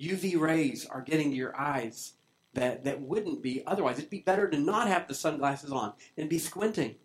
UV 0.00 0.38
rays 0.38 0.86
are 0.86 1.02
getting 1.02 1.30
to 1.30 1.36
your 1.36 1.58
eyes 1.58 2.14
that, 2.54 2.84
that 2.84 3.00
wouldn't 3.00 3.42
be 3.42 3.62
otherwise. 3.66 3.98
It'd 3.98 4.10
be 4.10 4.20
better 4.20 4.48
to 4.48 4.58
not 4.58 4.88
have 4.88 5.08
the 5.08 5.14
sunglasses 5.14 5.72
on 5.72 5.92
and 6.16 6.28
be 6.28 6.38
squinting 6.38 6.96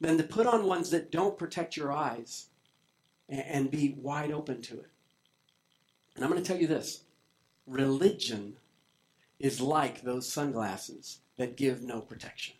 than 0.00 0.16
to 0.18 0.24
put 0.24 0.46
on 0.46 0.66
ones 0.66 0.90
that 0.90 1.10
don't 1.10 1.38
protect 1.38 1.76
your 1.76 1.92
eyes 1.92 2.46
and, 3.28 3.44
and 3.46 3.70
be 3.70 3.96
wide 3.98 4.32
open 4.32 4.60
to 4.62 4.74
it. 4.80 4.90
And 6.14 6.24
I'm 6.24 6.30
going 6.30 6.42
to 6.42 6.46
tell 6.46 6.60
you 6.60 6.66
this 6.66 7.02
religion 7.66 8.56
is 9.38 9.60
like 9.60 10.02
those 10.02 10.30
sunglasses 10.30 11.18
that 11.36 11.56
give 11.56 11.82
no 11.82 12.00
protection 12.00 12.54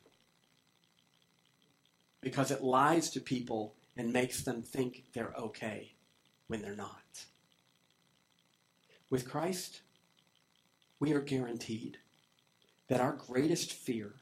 because 2.20 2.50
it 2.50 2.62
lies 2.62 3.11
to 3.11 3.20
people 3.20 3.74
and 3.96 4.12
makes 4.12 4.42
them 4.42 4.62
think 4.62 5.05
they're 5.14 5.35
okay 5.38 5.94
when 6.48 6.61
they're 6.61 6.76
not. 6.76 7.06
With 9.09 9.29
Christ, 9.29 9.81
we 10.99 11.12
are 11.12 11.21
guaranteed 11.21 11.99
that 12.88 13.01
our 13.01 13.12
greatest 13.12 13.73
fear 13.73 14.14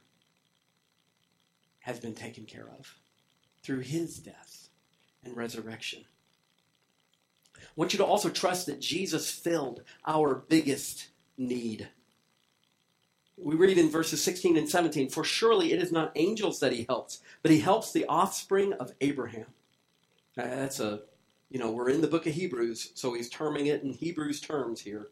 has 1.81 1.99
been 1.99 2.15
taken 2.15 2.45
care 2.45 2.69
of 2.79 2.95
through 3.63 3.81
his 3.81 4.19
death 4.19 4.69
and 5.25 5.37
resurrection. 5.37 6.05
I 7.57 7.61
want 7.77 7.93
you 7.93 7.99
to 7.99 8.05
also 8.05 8.29
trust 8.29 8.67
that 8.67 8.81
Jesus 8.81 9.31
filled 9.31 9.83
our 10.07 10.35
biggest 10.35 11.09
need. 11.39 11.89
We 13.37 13.55
read 13.55 13.79
in 13.79 13.91
verses 13.91 14.23
16 14.23 14.57
and 14.57 14.69
17 14.69 15.09
For 15.09 15.25
surely 15.25 15.73
it 15.73 15.83
is 15.83 15.91
not 15.91 16.13
angels 16.15 16.61
that 16.61 16.73
he 16.73 16.85
helps, 16.89 17.21
but 17.43 17.51
he 17.51 17.61
helps 17.61 17.93
the 17.93 18.07
offspring 18.07 18.73
of 18.75 18.93
Abraham. 19.01 19.47
That's 20.37 20.81
a 20.81 21.01
you 21.55 21.61
know, 21.61 21.71
we're 21.71 21.91
in 21.91 22.01
the 22.01 22.09
book 22.09 22.27
of 22.27 22.35
Hebrews, 22.35 22.91
so 22.95 23.15
he's 23.15 23.31
terming 23.31 23.67
it 23.67 23.85
in 23.85 23.93
Hebrews 23.93 24.41
terms 24.41 24.81
here. 24.81 25.11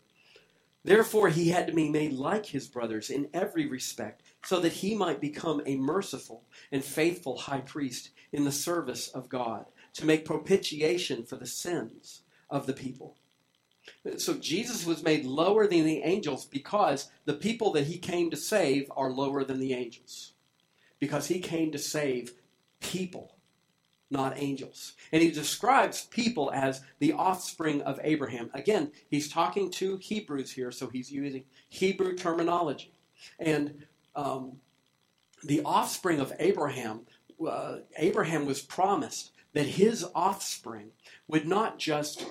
Therefore, 0.82 1.28
he 1.28 1.50
had 1.50 1.68
to 1.68 1.72
be 1.72 1.88
made 1.88 2.14
like 2.14 2.46
his 2.46 2.66
brothers 2.66 3.10
in 3.10 3.28
every 3.32 3.68
respect, 3.68 4.22
so 4.44 4.58
that 4.58 4.72
he 4.72 4.96
might 4.96 5.20
become 5.20 5.62
a 5.66 5.76
merciful 5.76 6.42
and 6.72 6.84
faithful 6.84 7.38
high 7.38 7.60
priest 7.60 8.10
in 8.32 8.42
the 8.44 8.50
service 8.50 9.06
of 9.06 9.28
God, 9.28 9.66
to 9.92 10.04
make 10.04 10.24
propitiation 10.24 11.22
for 11.22 11.36
the 11.36 11.46
sins 11.46 12.22
of 12.50 12.66
the 12.66 12.72
people. 12.72 13.14
So 14.16 14.34
Jesus 14.34 14.84
was 14.84 15.04
made 15.04 15.24
lower 15.24 15.68
than 15.68 15.84
the 15.84 16.02
angels 16.02 16.44
because 16.44 17.08
the 17.24 17.34
people 17.34 17.70
that 17.74 17.86
he 17.86 17.98
came 17.98 18.30
to 18.30 18.36
save 18.36 18.90
are 18.96 19.12
lower 19.12 19.44
than 19.44 19.60
the 19.60 19.74
angels. 19.74 20.32
Because 20.98 21.28
he 21.28 21.38
came 21.38 21.70
to 21.70 21.78
save 21.78 22.32
people 22.80 23.36
not 24.12 24.34
angels. 24.36 24.92
And 25.10 25.22
he 25.22 25.30
describes 25.30 26.04
people 26.06 26.52
as 26.52 26.82
the 26.98 27.12
offspring 27.12 27.82
of 27.82 27.98
Abraham. 28.02 28.50
Again, 28.54 28.92
he's 29.08 29.28
talking 29.28 29.70
to 29.72 29.96
Hebrews 29.96 30.52
here, 30.52 30.70
so 30.70 30.88
he's 30.88 31.10
using 31.10 31.44
Hebrew 31.68 32.14
terminology. 32.16 32.92
And 33.38 33.86
um, 34.14 34.58
the 35.42 35.62
offspring 35.64 36.20
of 36.20 36.32
Abraham, 36.38 37.00
uh, 37.46 37.78
Abraham 37.96 38.46
was 38.46 38.60
promised 38.60 39.32
that 39.54 39.66
his 39.66 40.04
offspring 40.14 40.90
would 41.28 41.46
not 41.46 41.78
just 41.78 42.24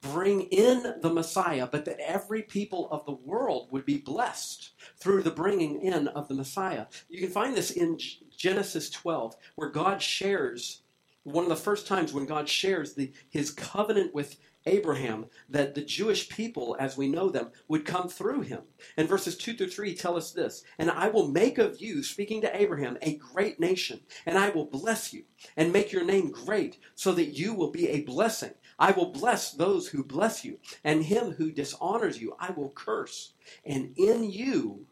bring 0.00 0.42
in 0.42 0.94
the 1.00 1.12
Messiah, 1.12 1.66
but 1.70 1.86
that 1.86 1.98
every 1.98 2.42
people 2.42 2.88
of 2.90 3.06
the 3.06 3.12
world 3.12 3.68
would 3.70 3.86
be 3.86 3.96
blessed 3.96 4.70
through 4.98 5.22
the 5.22 5.30
bringing 5.30 5.80
in 5.80 6.08
of 6.08 6.28
the 6.28 6.34
Messiah. 6.34 6.86
You 7.08 7.20
can 7.20 7.30
find 7.30 7.56
this 7.56 7.70
in 7.70 7.98
Genesis 8.36 8.90
12, 8.90 9.36
where 9.56 9.70
God 9.70 10.02
shares 10.02 10.82
one 11.24 11.44
of 11.44 11.50
the 11.50 11.56
first 11.56 11.86
times 11.86 12.12
when 12.12 12.26
God 12.26 12.48
shares 12.48 12.94
the, 12.94 13.12
his 13.28 13.50
covenant 13.50 14.14
with 14.14 14.36
Abraham 14.66 15.26
that 15.48 15.74
the 15.74 15.82
Jewish 15.82 16.28
people, 16.28 16.76
as 16.78 16.96
we 16.96 17.08
know 17.08 17.28
them, 17.28 17.50
would 17.68 17.84
come 17.84 18.08
through 18.08 18.42
him. 18.42 18.62
And 18.96 19.08
verses 19.08 19.36
2 19.36 19.54
through 19.54 19.70
3 19.70 19.94
tell 19.94 20.16
us 20.16 20.32
this 20.32 20.64
And 20.78 20.90
I 20.90 21.08
will 21.08 21.28
make 21.28 21.58
of 21.58 21.80
you, 21.80 22.02
speaking 22.02 22.40
to 22.42 22.56
Abraham, 22.56 22.96
a 23.02 23.16
great 23.16 23.60
nation, 23.60 24.00
and 24.24 24.38
I 24.38 24.50
will 24.50 24.66
bless 24.66 25.12
you 25.12 25.24
and 25.56 25.72
make 25.72 25.92
your 25.92 26.04
name 26.04 26.30
great, 26.30 26.78
so 26.94 27.12
that 27.12 27.36
you 27.36 27.54
will 27.54 27.70
be 27.70 27.88
a 27.88 28.02
blessing. 28.02 28.52
I 28.78 28.92
will 28.92 29.12
bless 29.12 29.52
those 29.52 29.88
who 29.88 30.02
bless 30.02 30.44
you, 30.44 30.58
and 30.82 31.04
him 31.04 31.32
who 31.32 31.52
dishonors 31.52 32.20
you 32.20 32.34
I 32.38 32.52
will 32.52 32.70
curse. 32.70 33.34
And 33.64 33.94
in 33.96 34.30
you 34.30 34.86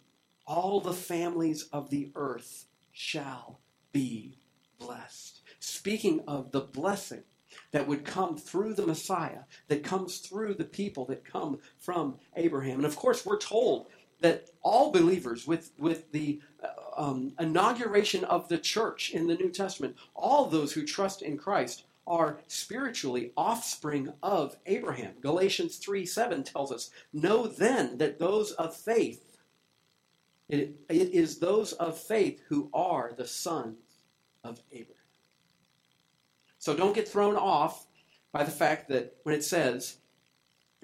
all 0.46 0.80
the 0.80 0.92
families 0.92 1.64
of 1.72 1.90
the 1.90 2.10
earth 2.14 2.66
shall 2.90 3.60
be 3.92 4.38
blessed. 4.78 5.41
Speaking 5.64 6.24
of 6.26 6.50
the 6.50 6.62
blessing 6.62 7.22
that 7.70 7.86
would 7.86 8.04
come 8.04 8.36
through 8.36 8.74
the 8.74 8.84
Messiah, 8.84 9.42
that 9.68 9.84
comes 9.84 10.18
through 10.18 10.54
the 10.54 10.64
people 10.64 11.04
that 11.04 11.24
come 11.24 11.60
from 11.78 12.16
Abraham. 12.34 12.78
And 12.78 12.84
of 12.84 12.96
course, 12.96 13.24
we're 13.24 13.38
told 13.38 13.86
that 14.22 14.48
all 14.62 14.90
believers, 14.90 15.46
with, 15.46 15.70
with 15.78 16.10
the 16.10 16.40
uh, 16.64 17.00
um, 17.00 17.34
inauguration 17.38 18.24
of 18.24 18.48
the 18.48 18.58
church 18.58 19.12
in 19.12 19.28
the 19.28 19.36
New 19.36 19.50
Testament, 19.50 19.94
all 20.16 20.46
those 20.46 20.72
who 20.72 20.84
trust 20.84 21.22
in 21.22 21.38
Christ 21.38 21.84
are 22.08 22.40
spiritually 22.48 23.30
offspring 23.36 24.12
of 24.20 24.56
Abraham. 24.66 25.14
Galatians 25.20 25.76
3 25.76 26.04
7 26.04 26.42
tells 26.42 26.72
us, 26.72 26.90
Know 27.12 27.46
then 27.46 27.98
that 27.98 28.18
those 28.18 28.50
of 28.52 28.76
faith, 28.76 29.38
it, 30.48 30.74
it 30.88 31.10
is 31.10 31.38
those 31.38 31.72
of 31.74 31.96
faith 31.96 32.42
who 32.48 32.68
are 32.74 33.12
the 33.16 33.28
sons 33.28 33.76
of 34.42 34.60
Abraham. 34.72 35.01
So 36.62 36.76
don't 36.76 36.94
get 36.94 37.08
thrown 37.08 37.34
off 37.34 37.88
by 38.30 38.44
the 38.44 38.52
fact 38.52 38.88
that 38.88 39.16
when 39.24 39.34
it 39.34 39.42
says 39.42 39.96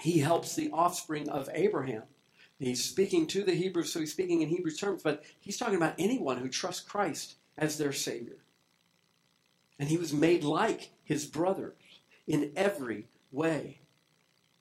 he 0.00 0.18
helps 0.18 0.56
the 0.56 0.72
offspring 0.72 1.28
of 1.28 1.48
Abraham, 1.54 2.02
he's 2.58 2.84
speaking 2.84 3.28
to 3.28 3.44
the 3.44 3.54
Hebrews, 3.54 3.92
so 3.92 4.00
he's 4.00 4.10
speaking 4.10 4.42
in 4.42 4.48
Hebrew 4.48 4.72
terms, 4.72 5.04
but 5.04 5.22
he's 5.38 5.56
talking 5.56 5.76
about 5.76 5.94
anyone 5.96 6.38
who 6.38 6.48
trusts 6.48 6.84
Christ 6.84 7.36
as 7.56 7.78
their 7.78 7.92
Savior. 7.92 8.38
And 9.78 9.88
he 9.88 9.98
was 9.98 10.12
made 10.12 10.42
like 10.42 10.90
his 11.04 11.26
brother 11.26 11.76
in 12.26 12.50
every 12.56 13.06
way. 13.30 13.78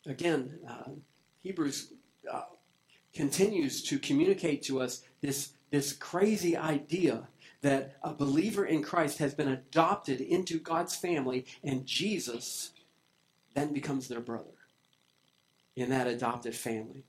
Again, 0.06 0.60
uh, 0.70 0.92
Hebrews 1.40 1.94
uh, 2.32 2.44
continues 3.16 3.82
to 3.86 3.98
communicate 3.98 4.62
to 4.66 4.82
us 4.82 5.02
this, 5.22 5.54
this 5.72 5.94
crazy 5.94 6.56
idea 6.56 7.28
that 7.62 7.98
a 8.04 8.14
believer 8.14 8.66
in 8.66 8.84
Christ 8.84 9.18
has 9.20 9.34
been 9.34 9.48
adopted 9.48 10.22
into 10.22 10.60
God's 10.60 10.96
family, 10.96 11.46
and 11.64 11.86
Jesus 11.86 12.72
then 13.56 13.74
becomes 13.74 14.08
their 14.08 14.20
brother 14.20 14.46
in 15.76 15.90
that 15.90 16.08
adopted 16.08 16.56
family. 16.56 17.04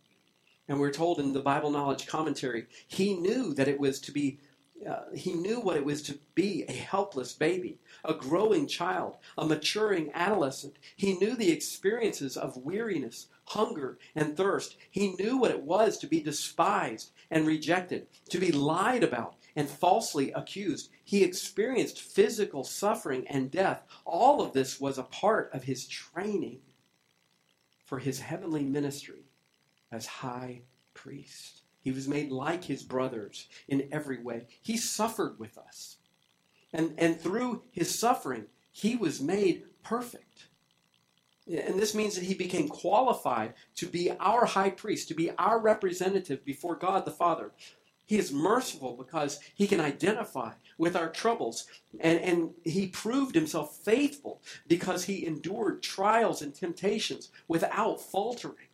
And 0.68 0.78
we're 0.78 0.92
told 0.92 1.18
in 1.18 1.32
the 1.32 1.40
Bible 1.40 1.70
Knowledge 1.70 2.06
Commentary, 2.06 2.66
he 2.86 3.14
knew 3.14 3.54
that 3.54 3.68
it 3.68 3.80
was 3.80 4.00
to 4.00 4.12
be, 4.12 4.38
uh, 4.86 5.04
he 5.14 5.32
knew 5.32 5.60
what 5.60 5.76
it 5.76 5.84
was 5.84 6.02
to 6.02 6.18
be 6.34 6.64
a 6.68 6.72
helpless 6.72 7.32
baby, 7.32 7.78
a 8.04 8.12
growing 8.12 8.66
child, 8.66 9.16
a 9.38 9.46
maturing 9.46 10.10
adolescent. 10.12 10.74
He 10.94 11.14
knew 11.14 11.34
the 11.34 11.50
experiences 11.50 12.36
of 12.36 12.58
weariness, 12.58 13.28
hunger, 13.46 13.98
and 14.14 14.36
thirst. 14.36 14.76
He 14.90 15.14
knew 15.14 15.38
what 15.38 15.50
it 15.50 15.62
was 15.62 15.96
to 15.98 16.06
be 16.06 16.20
despised 16.20 17.12
and 17.30 17.46
rejected, 17.46 18.06
to 18.28 18.38
be 18.38 18.52
lied 18.52 19.02
about, 19.02 19.36
and 19.58 19.68
falsely 19.68 20.30
accused. 20.34 20.88
He 21.02 21.24
experienced 21.24 22.00
physical 22.00 22.62
suffering 22.62 23.26
and 23.26 23.50
death. 23.50 23.82
All 24.04 24.40
of 24.40 24.52
this 24.52 24.80
was 24.80 24.98
a 24.98 25.02
part 25.02 25.50
of 25.52 25.64
his 25.64 25.88
training 25.88 26.60
for 27.84 27.98
his 27.98 28.20
heavenly 28.20 28.62
ministry 28.62 29.24
as 29.90 30.06
high 30.06 30.60
priest. 30.94 31.62
He 31.80 31.90
was 31.90 32.06
made 32.06 32.30
like 32.30 32.62
his 32.62 32.84
brothers 32.84 33.48
in 33.66 33.88
every 33.90 34.22
way. 34.22 34.46
He 34.62 34.76
suffered 34.76 35.40
with 35.40 35.58
us. 35.58 35.96
And, 36.72 36.94
and 36.96 37.20
through 37.20 37.62
his 37.72 37.92
suffering, 37.92 38.44
he 38.70 38.94
was 38.94 39.20
made 39.20 39.64
perfect. 39.82 40.46
And 41.48 41.80
this 41.80 41.96
means 41.96 42.14
that 42.14 42.24
he 42.24 42.34
became 42.34 42.68
qualified 42.68 43.54
to 43.74 43.86
be 43.86 44.12
our 44.20 44.44
high 44.44 44.70
priest, 44.70 45.08
to 45.08 45.14
be 45.14 45.32
our 45.32 45.58
representative 45.58 46.44
before 46.44 46.76
God 46.76 47.04
the 47.04 47.10
Father. 47.10 47.50
He 48.08 48.16
is 48.16 48.32
merciful 48.32 48.94
because 48.96 49.38
he 49.54 49.66
can 49.66 49.80
identify 49.80 50.52
with 50.78 50.96
our 50.96 51.10
troubles. 51.10 51.66
And, 52.00 52.18
and 52.20 52.50
he 52.64 52.86
proved 52.86 53.34
himself 53.34 53.76
faithful 53.84 54.40
because 54.66 55.04
he 55.04 55.26
endured 55.26 55.82
trials 55.82 56.40
and 56.40 56.54
temptations 56.54 57.28
without 57.48 58.00
faltering. 58.00 58.68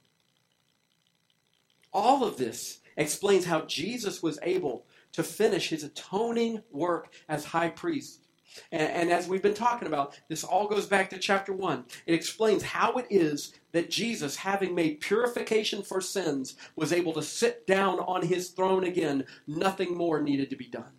All 1.93 2.23
of 2.23 2.37
this 2.37 2.79
explains 2.97 3.45
how 3.45 3.63
Jesus 3.63 4.23
was 4.23 4.39
able 4.43 4.87
to 5.11 5.25
finish 5.25 5.71
his 5.71 5.83
atoning 5.83 6.63
work 6.71 7.13
as 7.29 7.47
high 7.47 7.71
priest 7.71 8.24
and, 8.71 8.83
and, 8.83 9.11
as 9.11 9.29
we've 9.29 9.43
been 9.43 9.55
talking 9.55 9.89
about, 9.89 10.19
this 10.29 10.45
all 10.45 10.69
goes 10.69 10.87
back 10.87 11.11
to 11.11 11.19
chapter 11.19 11.53
1. 11.53 11.85
It 12.07 12.15
explains 12.15 12.63
how 12.63 12.93
it 12.95 13.07
is 13.11 13.55
that 13.73 13.91
Jesus, 13.91 14.37
having 14.37 14.75
made 14.75 15.01
purification 15.01 15.83
for 15.83 16.01
sins, 16.01 16.57
was 16.77 16.93
able 16.93 17.13
to 17.15 17.23
sit 17.23 17.67
down 17.67 18.01
on 18.01 18.23
his 18.27 18.51
throne 18.51 18.85
again. 18.85 19.25
Nothing 19.47 19.97
more 19.97 20.23
needed 20.23 20.51
to 20.51 20.57
be 20.57 20.67
done. 20.67 20.93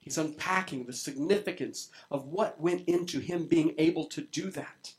He's 0.00 0.18
unpacking 0.18 0.86
the 0.86 0.92
significance 0.92 1.90
of 2.10 2.26
what 2.26 2.60
went 2.60 2.88
into 2.88 3.20
him 3.20 3.46
being 3.46 3.74
able 3.78 4.06
to 4.06 4.22
do 4.22 4.50
that. 4.50 4.94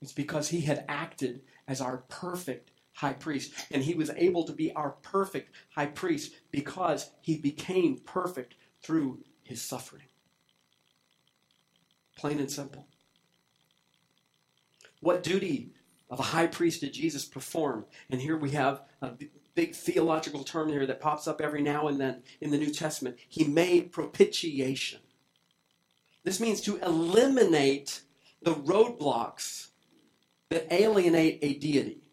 It's 0.00 0.12
because 0.12 0.48
he 0.48 0.62
had 0.62 0.84
acted 0.88 1.42
as 1.66 1.80
our 1.80 1.98
perfect 2.08 2.70
high 2.98 3.12
priest. 3.12 3.52
And 3.70 3.82
he 3.82 3.94
was 3.94 4.10
able 4.16 4.42
to 4.44 4.52
be 4.52 4.72
our 4.72 4.90
perfect 4.90 5.54
high 5.70 5.86
priest 5.86 6.32
because 6.50 7.10
he 7.20 7.38
became 7.38 7.98
perfect 7.98 8.54
through 8.82 9.20
his 9.44 9.62
suffering. 9.62 10.02
Plain 12.16 12.40
and 12.40 12.50
simple. 12.50 12.88
What 15.00 15.22
duty 15.22 15.70
of 16.10 16.18
a 16.18 16.24
high 16.24 16.48
priest 16.48 16.80
did 16.80 16.92
Jesus 16.92 17.24
perform? 17.24 17.84
And 18.10 18.20
here 18.20 18.36
we 18.36 18.50
have 18.50 18.82
a 19.00 19.12
big 19.54 19.76
theological 19.76 20.42
term 20.42 20.68
here 20.68 20.84
that 20.84 21.00
pops 21.00 21.28
up 21.28 21.40
every 21.40 21.62
now 21.62 21.86
and 21.86 22.00
then 22.00 22.24
in 22.40 22.50
the 22.50 22.58
New 22.58 22.72
Testament. 22.72 23.16
He 23.28 23.44
made 23.44 23.92
propitiation. 23.92 24.98
This 26.24 26.40
means 26.40 26.60
to 26.62 26.78
eliminate 26.78 28.02
the 28.42 28.54
roadblocks 28.54 29.68
that 30.50 30.72
alienate 30.72 31.38
a 31.42 31.54
deity. 31.54 32.07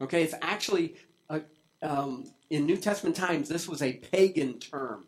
Okay, 0.00 0.22
it's 0.22 0.34
actually, 0.42 0.94
a, 1.28 1.42
um, 1.82 2.24
in 2.50 2.66
New 2.66 2.76
Testament 2.76 3.16
times, 3.16 3.48
this 3.48 3.68
was 3.68 3.82
a 3.82 3.94
pagan 3.94 4.58
term 4.58 5.06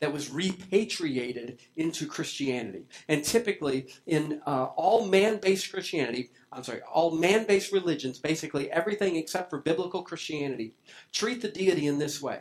that 0.00 0.12
was 0.12 0.30
repatriated 0.30 1.60
into 1.76 2.06
Christianity. 2.06 2.86
And 3.08 3.24
typically, 3.24 3.88
in 4.06 4.40
uh, 4.46 4.64
all 4.76 5.06
man 5.06 5.38
based 5.38 5.72
Christianity, 5.72 6.30
I'm 6.52 6.64
sorry, 6.64 6.80
all 6.82 7.12
man 7.12 7.46
based 7.46 7.72
religions, 7.72 8.18
basically 8.18 8.70
everything 8.70 9.16
except 9.16 9.50
for 9.50 9.60
biblical 9.60 10.02
Christianity, 10.02 10.74
treat 11.12 11.40
the 11.40 11.48
deity 11.48 11.86
in 11.86 11.98
this 11.98 12.20
way. 12.20 12.40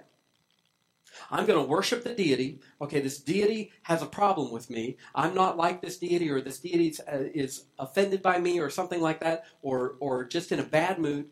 I'm 1.30 1.46
going 1.46 1.60
to 1.60 1.68
worship 1.68 2.04
the 2.04 2.14
deity. 2.14 2.60
Okay, 2.82 3.00
this 3.00 3.20
deity 3.20 3.72
has 3.84 4.02
a 4.02 4.08
problem 4.08 4.52
with 4.52 4.70
me. 4.70 4.98
I'm 5.14 5.36
not 5.36 5.58
like 5.58 5.82
this 5.82 5.98
deity, 5.98 6.30
or 6.30 6.42
this 6.42 6.60
deity 6.60 6.96
uh, 7.12 7.18
is 7.34 7.66
offended 7.78 8.22
by 8.22 8.40
me, 8.40 8.60
or 8.60 8.70
something 8.70 9.02
like 9.02 9.20
that, 9.20 9.46
or, 9.62 9.96
or 10.00 10.26
just 10.26 10.52
in 10.52 10.60
a 10.60 10.64
bad 10.64 11.00
mood 11.00 11.28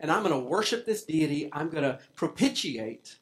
and 0.00 0.10
I'm 0.10 0.22
going 0.22 0.34
to 0.34 0.48
worship 0.48 0.86
this 0.86 1.04
deity. 1.04 1.50
I'm 1.52 1.68
going 1.68 1.84
to 1.84 1.98
propitiate. 2.16 3.16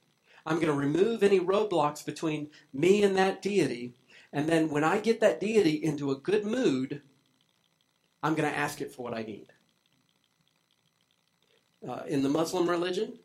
I'm 0.46 0.56
going 0.56 0.68
to 0.68 0.72
remove 0.72 1.22
any 1.22 1.40
roadblocks 1.40 2.06
between 2.06 2.50
me 2.72 3.02
and 3.02 3.16
that 3.18 3.42
deity. 3.42 3.94
And 4.32 4.48
then 4.48 4.70
when 4.70 4.84
I 4.84 5.00
get 5.00 5.20
that 5.20 5.40
deity 5.40 5.72
into 5.72 6.12
a 6.12 6.16
good 6.16 6.46
mood, 6.46 7.02
I'm 8.22 8.34
going 8.34 8.48
to 8.48 8.56
ask 8.56 8.80
it 8.80 8.92
for 8.92 9.02
what 9.02 9.14
I 9.14 9.22
need. 9.22 9.48
Uh, 11.86 12.02
in 12.06 12.22
the 12.22 12.28
Muslim 12.28 12.68
religion, 12.68 13.18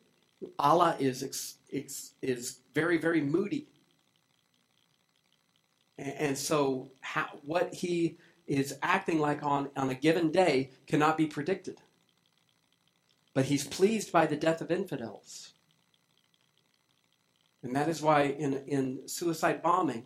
Allah 0.58 0.96
is, 1.00 1.24
ex, 1.24 1.56
ex, 1.72 2.12
is 2.22 2.60
very, 2.74 2.98
very 2.98 3.22
moody. 3.22 3.68
And, 5.98 6.38
so, 6.38 6.90
how, 7.02 7.28
what 7.46 7.74
he 7.74 8.18
is 8.48 8.78
acting 8.82 9.20
like 9.20 9.44
on, 9.44 9.70
on 9.78 9.90
a 9.92 9.96
given 9.96 10.32
day 10.32 10.72
cannot 10.88 11.18
be 11.18 11.28
predicted 11.28 11.78
but 13.34 13.46
he's 13.46 13.68
pleased 13.68 14.12
by 14.12 14.26
the 14.26 14.36
death 14.36 14.62
of 14.62 14.72
infidels. 14.72 15.54
And 17.62 17.76
that 17.76 17.90
is 17.90 18.02
why 18.02 18.24
in, 18.24 18.64
in 18.68 19.08
suicide 19.08 19.62
bombing, 19.62 20.06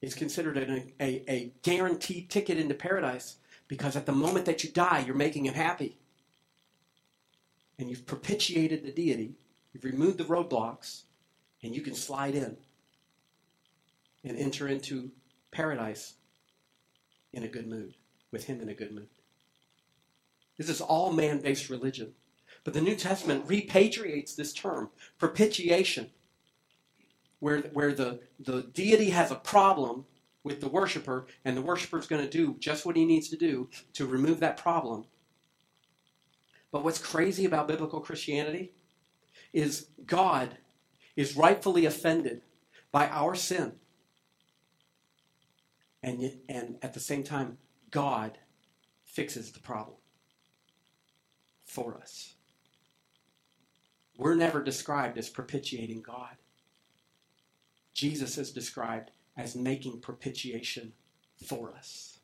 is 0.00 0.14
considered 0.14 0.56
a, 0.58 1.30
a 1.30 1.52
guaranteed 1.62 2.30
ticket 2.30 2.58
into 2.58 2.74
paradise 2.74 3.36
because 3.68 3.96
at 3.96 4.06
the 4.06 4.12
moment 4.12 4.46
that 4.46 4.62
you 4.62 4.70
die, 4.70 5.02
you're 5.04 5.16
making 5.16 5.46
him 5.46 5.54
happy. 5.54 5.96
And 7.78 7.90
you've 7.90 8.06
propitiated 8.06 8.84
the 8.84 8.92
deity, 8.92 9.34
you've 9.72 9.84
removed 9.84 10.18
the 10.18 10.24
roadblocks, 10.24 11.02
and 11.62 11.74
you 11.74 11.82
can 11.82 11.94
slide 11.94 12.34
in 12.34 12.56
and 14.24 14.38
enter 14.38 14.68
into 14.68 15.10
paradise 15.50 16.14
in 17.32 17.42
a 17.42 17.48
good 17.48 17.66
mood, 17.66 17.94
with 18.30 18.44
him 18.44 18.60
in 18.60 18.68
a 18.68 18.74
good 18.74 18.92
mood. 18.92 19.08
This 20.56 20.68
is 20.68 20.80
all 20.80 21.12
man 21.12 21.40
based 21.40 21.68
religion. 21.68 22.12
But 22.66 22.74
the 22.74 22.80
New 22.80 22.96
Testament 22.96 23.44
repatriates 23.46 24.34
this 24.34 24.52
term, 24.52 24.90
propitiation, 25.18 26.10
where, 27.38 27.60
where 27.60 27.94
the, 27.94 28.18
the 28.40 28.62
deity 28.74 29.10
has 29.10 29.30
a 29.30 29.36
problem 29.36 30.04
with 30.42 30.60
the 30.60 30.68
worshiper, 30.68 31.28
and 31.44 31.56
the 31.56 31.62
worshiper 31.62 31.96
is 31.96 32.08
going 32.08 32.24
to 32.24 32.28
do 32.28 32.56
just 32.58 32.84
what 32.84 32.96
he 32.96 33.04
needs 33.04 33.28
to 33.28 33.36
do 33.36 33.68
to 33.92 34.04
remove 34.04 34.40
that 34.40 34.56
problem. 34.56 35.04
But 36.72 36.82
what's 36.82 36.98
crazy 36.98 37.44
about 37.44 37.68
biblical 37.68 38.00
Christianity 38.00 38.72
is 39.52 39.86
God 40.04 40.58
is 41.14 41.36
rightfully 41.36 41.86
offended 41.86 42.42
by 42.90 43.06
our 43.06 43.36
sin. 43.36 43.74
And, 46.02 46.40
and 46.48 46.78
at 46.82 46.94
the 46.94 47.00
same 47.00 47.22
time, 47.22 47.58
God 47.92 48.38
fixes 49.04 49.52
the 49.52 49.60
problem 49.60 49.98
for 51.64 51.94
us. 51.94 52.35
We're 54.16 54.34
never 54.34 54.62
described 54.62 55.18
as 55.18 55.28
propitiating 55.28 56.02
God. 56.02 56.36
Jesus 57.92 58.38
is 58.38 58.50
described 58.50 59.10
as 59.36 59.54
making 59.54 60.00
propitiation 60.00 60.92
for 61.46 61.72
us, 61.72 62.18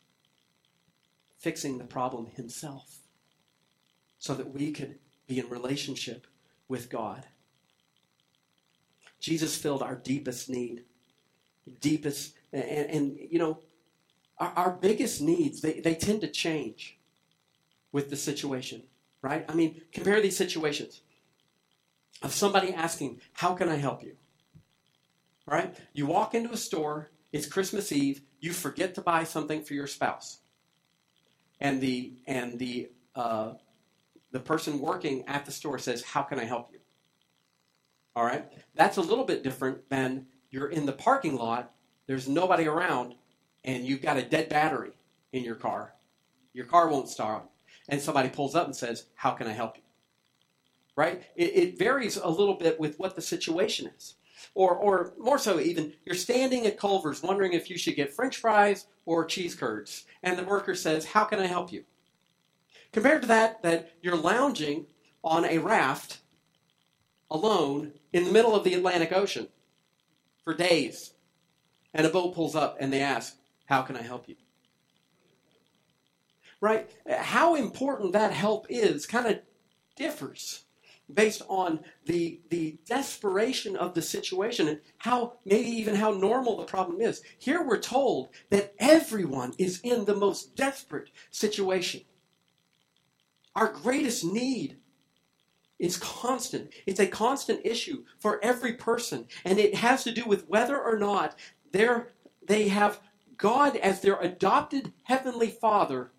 fixing 1.38 1.78
the 1.78 1.84
problem 1.84 2.26
himself 2.34 2.98
so 4.18 4.34
that 4.34 4.54
we 4.54 4.72
could 4.72 4.98
be 5.26 5.38
in 5.38 5.48
relationship 5.48 6.26
with 6.68 6.88
God. 6.88 7.26
Jesus 9.20 9.56
filled 9.56 9.82
our 9.82 9.94
deepest 9.94 10.48
need, 10.48 10.84
deepest, 11.80 12.34
and, 12.52 12.90
and 12.90 13.18
you 13.30 13.38
know, 13.38 13.60
our, 14.38 14.52
our 14.56 14.70
biggest 14.70 15.20
needs, 15.20 15.60
they, 15.60 15.80
they 15.80 15.94
tend 15.94 16.22
to 16.22 16.28
change 16.28 16.98
with 17.92 18.10
the 18.10 18.16
situation, 18.16 18.82
right? 19.20 19.44
I 19.48 19.54
mean, 19.54 19.82
compare 19.92 20.20
these 20.20 20.36
situations 20.36 21.02
of 22.20 22.32
somebody 22.32 22.72
asking, 22.74 23.20
How 23.32 23.54
can 23.54 23.68
I 23.68 23.76
help 23.76 24.02
you? 24.02 24.16
Right? 25.46 25.74
You 25.92 26.06
walk 26.06 26.34
into 26.34 26.52
a 26.52 26.56
store, 26.56 27.10
it's 27.32 27.46
Christmas 27.46 27.90
Eve, 27.92 28.22
you 28.40 28.52
forget 28.52 28.94
to 28.96 29.00
buy 29.00 29.24
something 29.24 29.62
for 29.62 29.74
your 29.74 29.86
spouse. 29.86 30.40
And 31.60 31.80
the 31.80 32.14
and 32.26 32.58
the 32.58 32.90
uh, 33.14 33.54
the 34.32 34.40
person 34.40 34.80
working 34.80 35.24
at 35.28 35.44
the 35.44 35.52
store 35.52 35.78
says, 35.78 36.02
How 36.02 36.22
can 36.22 36.40
I 36.40 36.44
help 36.44 36.70
you? 36.72 36.80
All 38.16 38.24
right? 38.24 38.46
That's 38.74 38.96
a 38.96 39.02
little 39.02 39.24
bit 39.24 39.42
different 39.42 39.88
than 39.88 40.26
you're 40.50 40.68
in 40.68 40.86
the 40.86 40.92
parking 40.92 41.36
lot, 41.36 41.72
there's 42.06 42.28
nobody 42.28 42.66
around, 42.66 43.14
and 43.64 43.86
you've 43.86 44.02
got 44.02 44.18
a 44.18 44.22
dead 44.22 44.48
battery 44.48 44.92
in 45.32 45.44
your 45.44 45.54
car. 45.54 45.94
Your 46.52 46.66
car 46.66 46.88
won't 46.88 47.08
start. 47.08 47.44
And 47.88 48.00
somebody 48.00 48.28
pulls 48.28 48.54
up 48.54 48.66
and 48.66 48.76
says, 48.76 49.06
How 49.14 49.30
can 49.30 49.46
I 49.46 49.52
help 49.52 49.76
you? 49.76 49.81
Right? 51.02 51.22
It, 51.34 51.56
it, 51.56 51.78
varies 51.78 52.16
a 52.16 52.28
little 52.28 52.54
bit 52.54 52.78
with 52.78 52.96
what 53.00 53.16
the 53.16 53.22
situation 53.22 53.90
is. 53.96 54.14
Or, 54.54 54.76
or 54.76 55.14
more 55.18 55.38
so, 55.38 55.58
even, 55.58 55.94
you're 56.04 56.14
standing 56.14 56.64
at 56.64 56.78
Culver's 56.78 57.24
wondering 57.24 57.54
if 57.54 57.68
you 57.68 57.76
should 57.76 57.96
get 57.96 58.12
french 58.12 58.36
fries 58.36 58.86
or 59.04 59.24
cheese 59.24 59.56
curds. 59.56 60.04
And 60.22 60.38
the 60.38 60.44
worker 60.44 60.76
says, 60.76 61.06
How 61.06 61.24
can 61.24 61.40
I 61.40 61.46
help 61.46 61.72
you? 61.72 61.84
Compared 62.92 63.22
to 63.22 63.28
that, 63.28 63.62
that 63.64 63.96
you're 64.00 64.16
lounging 64.16 64.86
on 65.24 65.44
a 65.44 65.58
raft 65.58 66.18
alone 67.28 67.94
in 68.12 68.24
the 68.24 68.32
middle 68.32 68.54
of 68.54 68.62
the 68.62 68.74
Atlantic 68.74 69.12
Ocean 69.12 69.48
for 70.44 70.54
days. 70.54 71.14
And 71.92 72.06
a 72.06 72.10
boat 72.10 72.32
pulls 72.32 72.54
up 72.54 72.76
and 72.78 72.92
they 72.92 73.00
ask, 73.00 73.34
How 73.66 73.82
can 73.82 73.96
I 73.96 74.02
help 74.02 74.28
you? 74.28 74.36
Right? 76.60 76.88
How 77.10 77.56
important 77.56 78.12
that 78.12 78.32
help 78.32 78.66
is 78.68 79.04
kind 79.04 79.26
of 79.26 79.40
differs 79.96 80.61
based 81.14 81.42
on 81.48 81.80
the, 82.06 82.40
the 82.50 82.78
desperation 82.86 83.76
of 83.76 83.94
the 83.94 84.02
situation 84.02 84.68
and 84.68 84.80
how, 84.98 85.34
maybe 85.44 85.68
even 85.68 85.94
how 85.94 86.10
normal 86.10 86.56
the 86.56 86.64
problem 86.64 87.00
is. 87.00 87.22
Here 87.38 87.62
we're 87.62 87.80
told 87.80 88.28
that 88.50 88.74
everyone 88.78 89.54
is 89.58 89.80
in 89.82 90.04
the 90.04 90.16
most 90.16 90.56
desperate 90.56 91.10
situation. 91.30 92.02
Our 93.54 93.68
greatest 93.72 94.24
need 94.24 94.78
is 95.78 95.96
constant. 95.96 96.72
It's 96.86 97.00
a 97.00 97.06
constant 97.06 97.60
issue 97.64 98.04
for 98.18 98.42
every 98.42 98.74
person, 98.74 99.26
and 99.44 99.58
it 99.58 99.74
has 99.74 100.04
to 100.04 100.12
do 100.12 100.24
with 100.24 100.48
whether 100.48 100.80
or 100.80 100.98
not 100.98 101.34
they 101.72 102.68
have 102.68 103.00
God 103.36 103.76
as 103.76 104.00
their 104.00 104.18
adopted 104.20 104.92
heavenly 105.04 105.48
Father 105.48 106.12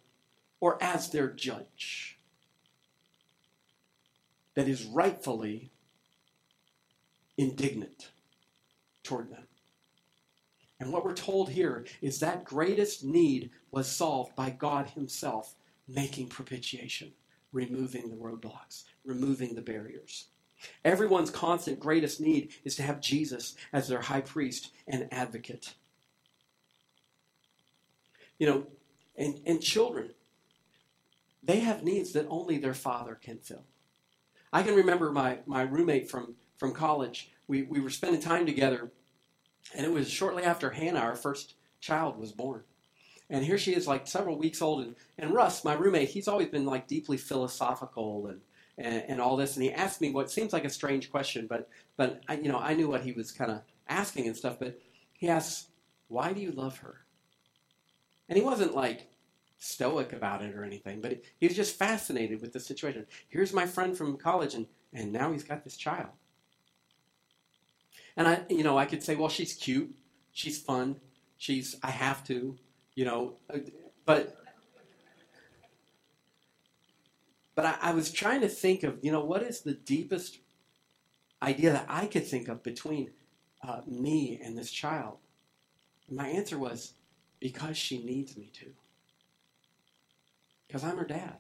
or 0.60 0.82
as 0.84 1.10
their 1.10 1.30
judge 1.30 2.20
that 4.56 4.68
is 4.68 4.86
rightfully 4.86 5.72
indignant 7.38 8.10
toward 9.04 9.32
them. 9.32 9.48
And 10.80 10.92
what 10.92 11.06
we're 11.06 11.14
told 11.14 11.50
here 11.50 11.86
is 12.02 12.20
that 12.20 12.44
greatest 12.44 13.04
need 13.04 13.52
was 13.72 13.88
solved 13.88 14.36
by 14.36 14.50
God 14.50 14.90
Himself 14.90 15.56
making 15.88 16.28
propitiation, 16.28 17.12
removing 17.52 18.10
the 18.10 18.16
roadblocks, 18.16 18.84
removing 19.06 19.56
the 19.56 19.62
barriers. 19.62 20.26
Everyone's 20.84 21.30
constant 21.30 21.80
greatest 21.80 22.22
need 22.22 22.52
is 22.64 22.76
to 22.78 22.84
have 22.84 23.02
Jesus 23.02 23.56
as 23.72 23.88
their 23.88 24.02
high 24.02 24.22
priest 24.22 24.72
and 24.88 25.08
advocate. 25.12 25.74
You 28.38 28.48
know, 28.48 28.68
and, 29.18 29.42
and 29.46 29.62
children, 29.62 30.12
they 31.42 31.60
have 31.60 31.84
needs 31.84 32.14
that 32.14 32.28
only 32.30 32.58
their 32.58 32.74
father 32.74 33.16
can 33.22 33.38
fill. 33.38 33.66
I 34.54 34.62
can 34.62 34.76
remember 34.76 35.12
my, 35.12 35.40
my 35.48 35.64
roommate 35.64 36.10
from, 36.10 36.36
from 36.58 36.74
college. 36.74 37.32
We, 37.48 37.64
we 37.64 37.80
were 37.80 37.90
spending 37.90 38.22
time 38.22 38.46
together, 38.46 38.92
and 39.76 39.86
it 39.86 39.92
was 39.92 40.10
shortly 40.10 40.44
after 40.44 40.70
Hannah, 40.70 41.00
our 41.00 41.16
first 41.16 41.56
child, 41.82 42.20
was 42.20 42.32
born. 42.32 42.62
And 43.32 43.44
here 43.44 43.58
she 43.58 43.74
is, 43.74 43.88
like 43.88 44.08
several 44.08 44.38
weeks 44.38 44.62
old. 44.62 44.86
And, 44.86 44.96
and 45.18 45.34
Russ, 45.34 45.66
my 45.66 45.74
roommate, 45.74 46.10
he's 46.10 46.28
always 46.28 46.50
been 46.50 46.66
like 46.66 46.88
deeply 46.88 47.18
philosophical 47.18 48.28
and, 48.28 48.42
and, 48.78 49.04
and 49.08 49.22
all 49.22 49.38
this. 49.38 49.56
And 49.56 49.64
he 49.64 49.72
asked 49.72 50.02
me 50.02 50.12
what 50.12 50.30
seems 50.30 50.54
like 50.54 50.66
a 50.66 50.70
strange 50.70 51.10
question, 51.10 51.48
but, 51.48 51.68
but 51.98 52.22
I, 52.28 52.36
you 52.36 52.50
know, 52.50 52.60
I 52.60 52.76
knew 52.76 52.88
what 52.88 53.02
he 53.02 53.12
was 53.12 53.32
kind 53.32 53.50
of 53.50 53.62
asking 53.90 54.28
and 54.28 54.38
stuff. 54.38 54.60
But 54.60 54.80
he 55.18 55.30
asks, 55.30 55.68
Why 56.10 56.32
do 56.32 56.42
you 56.42 56.52
love 56.52 56.78
her? 56.80 56.98
And 58.30 58.38
he 58.38 58.44
wasn't 58.44 58.76
like, 58.76 59.08
stoic 59.64 60.12
about 60.12 60.42
it 60.42 60.54
or 60.56 60.66
anything, 60.66 61.00
but 61.00 61.22
he 61.40 61.48
was 61.48 61.56
just 61.56 61.78
fascinated 61.78 62.42
with 62.42 62.52
the 62.52 62.60
situation. 62.60 63.06
Here's 63.30 63.54
my 63.54 63.66
friend 63.66 63.98
from 63.98 64.18
college, 64.18 64.56
and, 64.56 64.68
and 64.94 65.14
now 65.14 65.32
he's 65.32 65.44
got 65.44 65.64
this 65.64 65.78
child. 65.78 66.10
And 68.18 68.28
I, 68.28 68.42
you 68.50 68.64
know, 68.64 68.78
I 68.78 68.86
could 68.86 69.02
say, 69.02 69.16
well, 69.16 69.30
she's 69.30 69.54
cute, 69.54 69.96
she's 70.34 70.62
fun, 70.62 70.98
she's, 71.38 71.78
I 71.82 71.92
have 71.92 72.26
to, 72.28 72.58
you 72.94 73.06
know, 73.06 73.36
uh, 73.50 73.60
but, 74.06 74.36
but 77.56 77.66
I, 77.66 77.76
I 77.82 77.94
was 77.94 78.12
trying 78.12 78.42
to 78.42 78.50
think 78.50 78.84
of, 78.84 79.00
you 79.02 79.14
know, 79.14 79.24
what 79.24 79.44
is 79.44 79.62
the 79.62 79.76
deepest 79.76 80.40
idea 81.42 81.72
that 81.72 81.86
I 81.88 82.08
could 82.08 82.28
think 82.28 82.50
of 82.50 82.64
between 82.64 83.12
uh, 83.66 83.80
me 83.88 84.42
and 84.44 84.58
this 84.58 84.72
child? 84.72 85.20
And 86.10 86.18
my 86.18 86.28
answer 86.28 86.60
was, 86.60 86.96
because 87.40 87.78
she 87.78 88.04
needs 88.04 88.36
me 88.36 88.52
to. 88.56 88.74
Because 90.74 90.90
I'm 90.90 90.98
her 90.98 91.06
dad. 91.06 91.38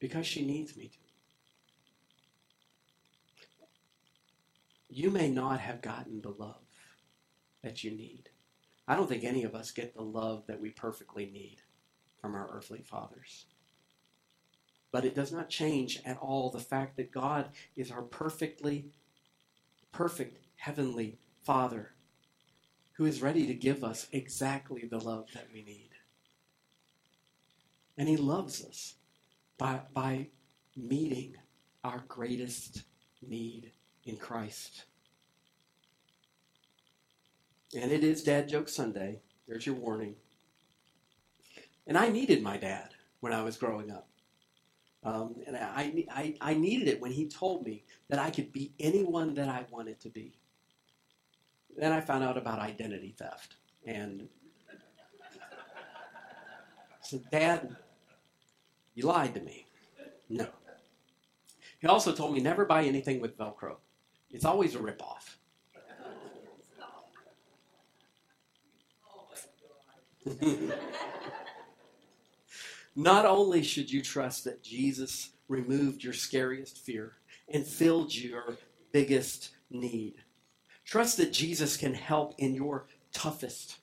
Because 0.00 0.26
she 0.26 0.44
needs 0.44 0.76
me 0.76 0.88
to. 0.88 0.98
You 4.88 5.12
may 5.12 5.30
not 5.30 5.60
have 5.60 5.80
gotten 5.80 6.22
the 6.22 6.34
love 6.36 6.66
that 7.62 7.84
you 7.84 7.92
need. 7.92 8.30
I 8.88 8.96
don't 8.96 9.08
think 9.08 9.22
any 9.22 9.44
of 9.44 9.54
us 9.54 9.70
get 9.70 9.94
the 9.94 10.02
love 10.02 10.42
that 10.48 10.60
we 10.60 10.70
perfectly 10.70 11.26
need 11.26 11.58
from 12.20 12.34
our 12.34 12.50
earthly 12.50 12.82
fathers. 12.82 13.46
But 14.90 15.04
it 15.04 15.14
does 15.14 15.30
not 15.30 15.48
change 15.48 16.00
at 16.04 16.18
all 16.18 16.50
the 16.50 16.58
fact 16.58 16.96
that 16.96 17.12
God 17.12 17.50
is 17.76 17.92
our 17.92 18.02
perfectly 18.02 18.86
perfect 19.92 20.40
heavenly 20.56 21.20
Father 21.44 21.92
who 22.94 23.04
is 23.04 23.22
ready 23.22 23.46
to 23.46 23.54
give 23.54 23.84
us 23.84 24.08
exactly 24.10 24.84
the 24.90 24.98
love 24.98 25.28
that 25.32 25.46
we 25.54 25.62
need. 25.62 25.85
And 27.98 28.08
He 28.08 28.16
loves 28.16 28.64
us 28.64 28.94
by, 29.58 29.80
by 29.92 30.28
meeting 30.76 31.34
our 31.84 32.04
greatest 32.08 32.84
need 33.26 33.72
in 34.04 34.16
Christ. 34.16 34.84
And 37.76 37.90
it 37.90 38.04
is 38.04 38.22
Dad 38.22 38.48
Joke 38.48 38.68
Sunday. 38.68 39.20
There's 39.46 39.66
your 39.66 39.74
warning. 39.74 40.14
And 41.86 41.96
I 41.96 42.08
needed 42.08 42.42
my 42.42 42.56
dad 42.56 42.90
when 43.20 43.32
I 43.32 43.42
was 43.42 43.56
growing 43.56 43.90
up. 43.90 44.08
Um, 45.02 45.36
and 45.46 45.56
I, 45.56 46.04
I, 46.10 46.34
I 46.40 46.54
needed 46.54 46.88
it 46.88 47.00
when 47.00 47.12
he 47.12 47.28
told 47.28 47.64
me 47.64 47.84
that 48.08 48.18
I 48.18 48.30
could 48.30 48.52
be 48.52 48.72
anyone 48.80 49.34
that 49.34 49.48
I 49.48 49.64
wanted 49.70 50.00
to 50.00 50.08
be. 50.08 50.36
Then 51.76 51.92
I 51.92 52.00
found 52.00 52.24
out 52.24 52.36
about 52.36 52.58
identity 52.58 53.14
theft. 53.16 53.54
And 53.86 54.28
said, 57.02 57.22
Dad, 57.30 57.76
you 58.96 59.06
lied 59.06 59.34
to 59.34 59.40
me. 59.40 59.66
No. 60.28 60.48
He 61.78 61.86
also 61.86 62.12
told 62.12 62.34
me 62.34 62.40
never 62.40 62.64
buy 62.64 62.82
anything 62.82 63.20
with 63.20 63.38
Velcro. 63.38 63.76
It's 64.30 64.44
always 64.44 64.74
a 64.74 64.78
ripoff. 64.78 65.36
Not 72.96 73.26
only 73.26 73.62
should 73.62 73.92
you 73.92 74.02
trust 74.02 74.44
that 74.44 74.62
Jesus 74.62 75.30
removed 75.48 76.02
your 76.02 76.14
scariest 76.14 76.78
fear 76.78 77.12
and 77.48 77.64
filled 77.64 78.14
your 78.14 78.56
biggest 78.90 79.50
need, 79.70 80.14
trust 80.84 81.18
that 81.18 81.32
Jesus 81.32 81.76
can 81.76 81.94
help 81.94 82.34
in 82.38 82.54
your 82.54 82.86
toughest 83.12 83.76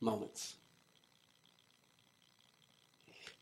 moments. 0.00 0.55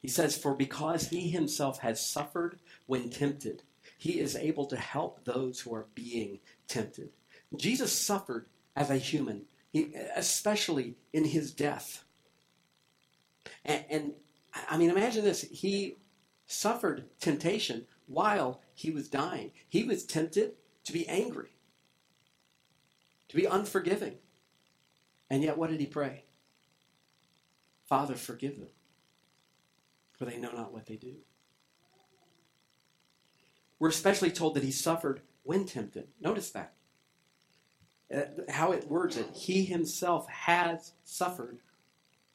He 0.04 0.10
says, 0.10 0.36
For 0.36 0.54
because 0.54 1.08
he 1.08 1.30
himself 1.30 1.78
has 1.78 1.98
suffered 1.98 2.58
when 2.84 3.08
tempted, 3.08 3.62
he 3.96 4.20
is 4.20 4.36
able 4.36 4.66
to 4.66 4.76
help 4.76 5.24
those 5.24 5.60
who 5.60 5.74
are 5.74 5.86
being 5.94 6.40
tempted. 6.68 7.08
Jesus 7.56 7.90
suffered 7.90 8.44
as 8.76 8.90
a 8.90 8.98
human, 8.98 9.46
especially 10.14 10.96
in 11.14 11.24
his 11.24 11.52
death. 11.52 12.04
And, 13.64 13.86
and 13.88 14.12
I 14.68 14.76
mean, 14.76 14.90
imagine 14.90 15.24
this. 15.24 15.40
He 15.40 15.96
suffered 16.46 17.04
temptation 17.18 17.86
while 18.06 18.60
he 18.74 18.90
was 18.90 19.08
dying. 19.08 19.52
He 19.70 19.84
was 19.84 20.04
tempted 20.04 20.52
to 20.84 20.92
be 20.92 21.08
angry, 21.08 21.56
to 23.30 23.36
be 23.36 23.46
unforgiving. 23.46 24.16
And 25.30 25.42
yet, 25.42 25.56
what 25.56 25.70
did 25.70 25.80
he 25.80 25.86
pray? 25.86 26.24
Father, 27.86 28.16
forgive 28.16 28.58
them, 28.58 28.68
for 30.16 30.24
they 30.24 30.38
know 30.38 30.52
not 30.52 30.72
what 30.72 30.86
they 30.86 30.96
do. 30.96 31.16
We're 33.78 33.88
especially 33.88 34.30
told 34.30 34.54
that 34.54 34.62
he 34.62 34.70
suffered 34.70 35.20
when 35.42 35.66
tempted. 35.66 36.08
Notice 36.20 36.50
that. 36.50 36.74
Uh, 38.14 38.22
how 38.48 38.72
it 38.72 38.88
words 38.88 39.16
it. 39.16 39.28
He 39.34 39.64
himself 39.64 40.28
has 40.28 40.92
suffered 41.04 41.58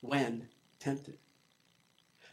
when 0.02 0.48
tempted. 0.80 1.18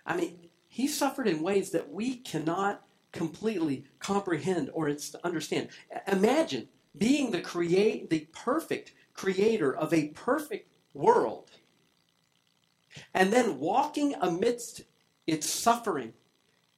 I 0.05 0.16
mean, 0.16 0.49
he 0.68 0.88
suffered 0.88 1.28
in 1.28 1.42
ways 1.42 1.70
that 1.70 1.90
we 1.90 2.16
cannot 2.16 2.82
completely 3.12 3.84
comprehend 3.99 4.70
or 4.72 4.94
understand. 5.24 5.68
Imagine 6.07 6.68
being 6.97 7.30
the 7.30 7.40
create 7.40 8.11
the 8.11 8.28
perfect 8.32 8.92
creator 9.14 9.74
of 9.74 9.92
a 9.92 10.09
perfect 10.09 10.70
world 10.92 11.51
and 13.14 13.32
then 13.32 13.59
walking 13.59 14.14
amidst 14.20 14.82
its 15.27 15.49
suffering, 15.49 16.12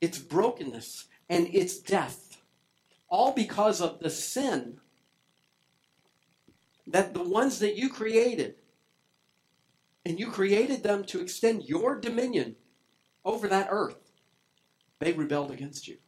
its 0.01 0.19
brokenness, 0.19 1.07
and 1.29 1.49
its 1.55 1.79
death, 1.79 2.41
all 3.09 3.33
because 3.33 3.81
of 3.81 4.01
the 4.01 4.11
sin 4.11 4.81
that 6.87 7.13
the 7.13 7.23
ones 7.23 7.59
that 7.59 7.77
you 7.77 7.91
created, 7.91 8.55
and 10.05 10.19
you 10.19 10.31
created 10.31 10.83
them 10.83 11.05
to 11.05 11.21
extend 11.21 11.65
your 11.65 12.01
dominion 12.01 12.57
over 13.25 13.47
that 13.49 13.69
earth, 13.71 14.13
they 15.01 15.13
rebelled 15.13 15.51
against 15.51 15.87
you. 15.87 15.99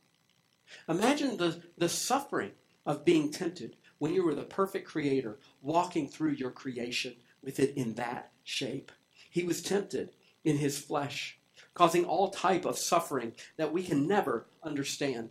Imagine 0.89 1.37
the, 1.37 1.63
the 1.77 1.89
suffering 1.89 2.53
of 2.87 3.05
being 3.05 3.31
tempted 3.31 3.77
when 3.99 4.15
you 4.15 4.25
were 4.25 4.35
the 4.35 4.43
perfect 4.43 4.89
creator, 4.89 5.39
walking 5.61 6.09
through 6.09 6.31
your 6.31 6.51
creation 6.51 7.15
with 7.43 7.61
it 7.61 7.77
in 7.77 7.95
that 7.95 8.33
shape. 8.43 8.91
He 9.29 9.43
was 9.43 9.63
tempted 9.63 10.11
in 10.45 10.57
his 10.57 10.79
flesh, 10.79 11.39
causing 11.75 12.05
all 12.05 12.31
type 12.31 12.65
of 12.65 12.79
suffering 12.79 13.33
that 13.57 13.73
we 13.73 13.83
can 13.83 14.07
never 14.07 14.47
understand. 14.63 15.31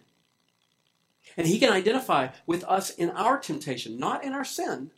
And 1.37 1.47
he 1.47 1.59
can 1.59 1.71
identify 1.71 2.29
with 2.45 2.63
us 2.63 2.89
in 2.91 3.09
our 3.11 3.37
temptation, 3.37 3.99
not 3.99 4.23
in 4.23 4.33
our 4.33 4.45
sin, 4.45 4.91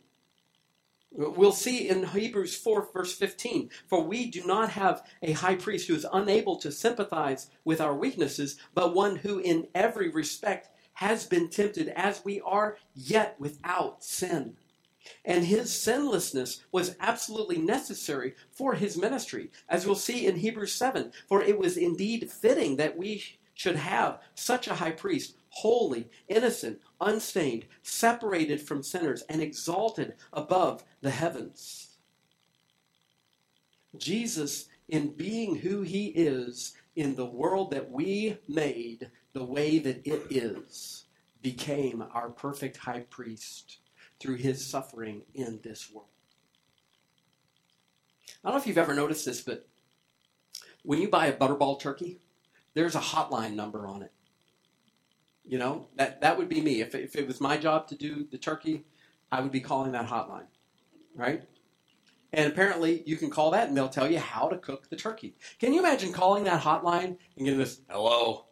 We'll 1.14 1.52
see 1.52 1.88
in 1.88 2.06
Hebrews 2.06 2.56
4, 2.56 2.88
verse 2.92 3.14
15, 3.14 3.68
for 3.86 4.02
we 4.02 4.30
do 4.30 4.46
not 4.46 4.70
have 4.70 5.06
a 5.20 5.32
high 5.32 5.56
priest 5.56 5.86
who 5.86 5.94
is 5.94 6.06
unable 6.10 6.56
to 6.56 6.72
sympathize 6.72 7.50
with 7.64 7.82
our 7.82 7.94
weaknesses, 7.94 8.58
but 8.74 8.94
one 8.94 9.16
who 9.16 9.38
in 9.38 9.68
every 9.74 10.08
respect 10.08 10.70
has 10.94 11.26
been 11.26 11.50
tempted 11.50 11.88
as 11.88 12.24
we 12.24 12.40
are, 12.40 12.78
yet 12.94 13.36
without 13.38 14.02
sin. 14.02 14.56
And 15.24 15.44
his 15.44 15.72
sinlessness 15.72 16.62
was 16.72 16.96
absolutely 17.00 17.58
necessary 17.58 18.34
for 18.50 18.74
his 18.74 18.96
ministry, 18.96 19.50
as 19.68 19.86
we'll 19.86 19.94
see 19.94 20.26
in 20.26 20.36
Hebrews 20.36 20.74
7. 20.74 21.12
For 21.28 21.42
it 21.42 21.58
was 21.58 21.76
indeed 21.76 22.30
fitting 22.30 22.76
that 22.76 22.96
we 22.96 23.22
should 23.54 23.76
have 23.76 24.20
such 24.34 24.66
a 24.66 24.74
high 24.74 24.92
priest, 24.92 25.36
holy, 25.50 26.08
innocent, 26.28 26.80
unstained, 27.00 27.66
separated 27.82 28.60
from 28.60 28.82
sinners, 28.82 29.22
and 29.28 29.42
exalted 29.42 30.14
above 30.32 30.84
the 31.00 31.10
heavens. 31.10 31.96
Jesus, 33.96 34.68
in 34.88 35.08
being 35.08 35.56
who 35.56 35.82
he 35.82 36.06
is 36.08 36.74
in 36.96 37.14
the 37.14 37.26
world 37.26 37.70
that 37.70 37.90
we 37.90 38.38
made 38.48 39.10
the 39.32 39.44
way 39.44 39.78
that 39.78 40.06
it 40.06 40.22
is, 40.30 41.04
became 41.42 42.02
our 42.12 42.30
perfect 42.30 42.76
high 42.76 43.04
priest 43.10 43.78
through 44.22 44.36
his 44.36 44.64
suffering 44.64 45.22
in 45.34 45.58
this 45.62 45.90
world. 45.92 46.06
I 48.44 48.48
don't 48.48 48.56
know 48.56 48.60
if 48.60 48.66
you've 48.68 48.78
ever 48.78 48.94
noticed 48.94 49.26
this, 49.26 49.40
but 49.40 49.68
when 50.84 51.00
you 51.00 51.08
buy 51.08 51.26
a 51.26 51.36
butterball 51.36 51.80
turkey, 51.80 52.20
there's 52.74 52.94
a 52.94 53.00
hotline 53.00 53.54
number 53.54 53.86
on 53.86 54.02
it. 54.02 54.12
You 55.44 55.58
know, 55.58 55.88
that, 55.96 56.20
that 56.20 56.38
would 56.38 56.48
be 56.48 56.60
me. 56.60 56.80
If, 56.80 56.94
if 56.94 57.16
it 57.16 57.26
was 57.26 57.40
my 57.40 57.56
job 57.56 57.88
to 57.88 57.96
do 57.96 58.26
the 58.30 58.38
turkey, 58.38 58.84
I 59.30 59.40
would 59.40 59.50
be 59.50 59.60
calling 59.60 59.92
that 59.92 60.08
hotline, 60.08 60.46
right? 61.16 61.42
And 62.32 62.50
apparently, 62.50 63.02
you 63.04 63.16
can 63.16 63.28
call 63.28 63.50
that 63.50 63.68
and 63.68 63.76
they'll 63.76 63.88
tell 63.88 64.10
you 64.10 64.18
how 64.18 64.48
to 64.48 64.56
cook 64.56 64.88
the 64.88 64.96
turkey. 64.96 65.34
Can 65.58 65.72
you 65.72 65.80
imagine 65.80 66.12
calling 66.12 66.44
that 66.44 66.62
hotline 66.62 67.16
and 67.36 67.44
getting 67.44 67.58
this, 67.58 67.80
hello? 67.90 68.46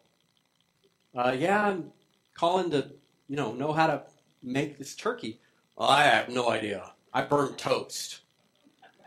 Uh, 1.15 1.35
yeah, 1.37 1.65
I'm 1.65 1.91
calling 2.33 2.69
to, 2.71 2.91
you 3.27 3.37
know, 3.37 3.53
know 3.53 3.71
how 3.71 3.87
to 3.87 4.03
make 4.43 4.77
this 4.77 4.95
turkey. 4.95 5.39
I 5.81 6.03
have 6.03 6.29
no 6.29 6.49
idea. 6.49 6.91
I 7.13 7.23
burned 7.23 7.57
toast. 7.57 8.21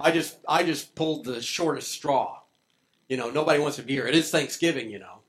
I 0.01 0.11
just, 0.11 0.39
I 0.49 0.65
just 0.65 0.95
pulled 0.95 1.25
the 1.25 1.41
shortest 1.41 1.93
straw. 1.93 2.41
You 3.09 3.17
know, 3.17 3.31
nobody 3.31 3.61
wants 3.61 3.77
to 3.77 3.83
be 3.83 3.95
here. 3.95 4.07
It 4.07 4.15
is 4.15 4.31
Thanksgiving, 4.31 4.91
you 4.91 4.99
know. 4.99 5.21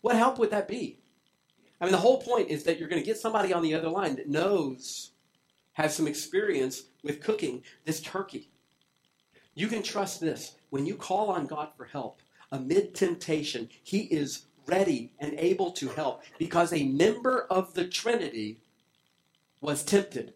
What 0.00 0.16
help 0.16 0.38
would 0.38 0.50
that 0.50 0.66
be? 0.66 0.98
I 1.80 1.84
mean, 1.84 1.92
the 1.92 1.98
whole 1.98 2.20
point 2.20 2.48
is 2.48 2.64
that 2.64 2.78
you're 2.78 2.88
going 2.88 3.00
to 3.00 3.06
get 3.06 3.18
somebody 3.18 3.52
on 3.52 3.62
the 3.62 3.74
other 3.74 3.88
line 3.88 4.16
that 4.16 4.28
knows, 4.28 5.12
has 5.74 5.94
some 5.94 6.08
experience 6.08 6.84
with 7.04 7.20
cooking 7.20 7.62
this 7.84 8.00
turkey. 8.00 8.50
You 9.54 9.68
can 9.68 9.82
trust 9.82 10.20
this. 10.20 10.56
When 10.70 10.86
you 10.86 10.96
call 10.96 11.28
on 11.28 11.46
God 11.46 11.68
for 11.76 11.84
help 11.84 12.20
amid 12.50 12.94
temptation, 12.94 13.68
He 13.82 14.00
is 14.02 14.46
ready 14.66 15.12
and 15.18 15.34
able 15.38 15.70
to 15.72 15.88
help 15.88 16.22
because 16.38 16.72
a 16.72 16.84
member 16.84 17.46
of 17.50 17.74
the 17.74 17.86
Trinity 17.86 18.58
was 19.62 19.82
tempted 19.82 20.34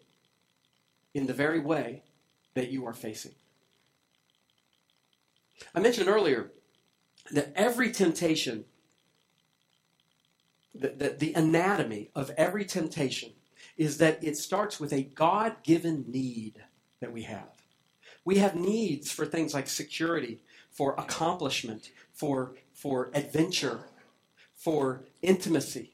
in 1.13 1.27
the 1.27 1.33
very 1.33 1.59
way 1.59 2.01
that 2.55 2.71
you 2.71 2.87
are 2.87 2.93
facing. 2.93 3.33
I 5.75 5.79
mentioned 5.79 6.09
earlier 6.09 6.51
that 7.31 7.53
every 7.55 7.91
temptation 7.91 8.65
the, 10.79 10.89
the, 10.89 11.09
the 11.09 11.33
anatomy 11.33 12.09
of 12.15 12.31
every 12.37 12.65
temptation 12.65 13.31
is 13.77 13.97
that 13.97 14.23
it 14.23 14.37
starts 14.37 14.79
with 14.79 14.93
a 14.93 15.03
God 15.03 15.57
given 15.63 16.05
need 16.07 16.63
that 16.99 17.11
we 17.11 17.23
have. 17.23 17.49
We 18.25 18.37
have 18.37 18.55
needs 18.55 19.11
for 19.11 19.25
things 19.25 19.53
like 19.53 19.67
security, 19.67 20.41
for 20.71 20.95
accomplishment, 20.95 21.91
for, 22.13 22.55
for 22.73 23.09
adventure, 23.13 23.85
for 24.55 25.05
intimacy. 25.21 25.93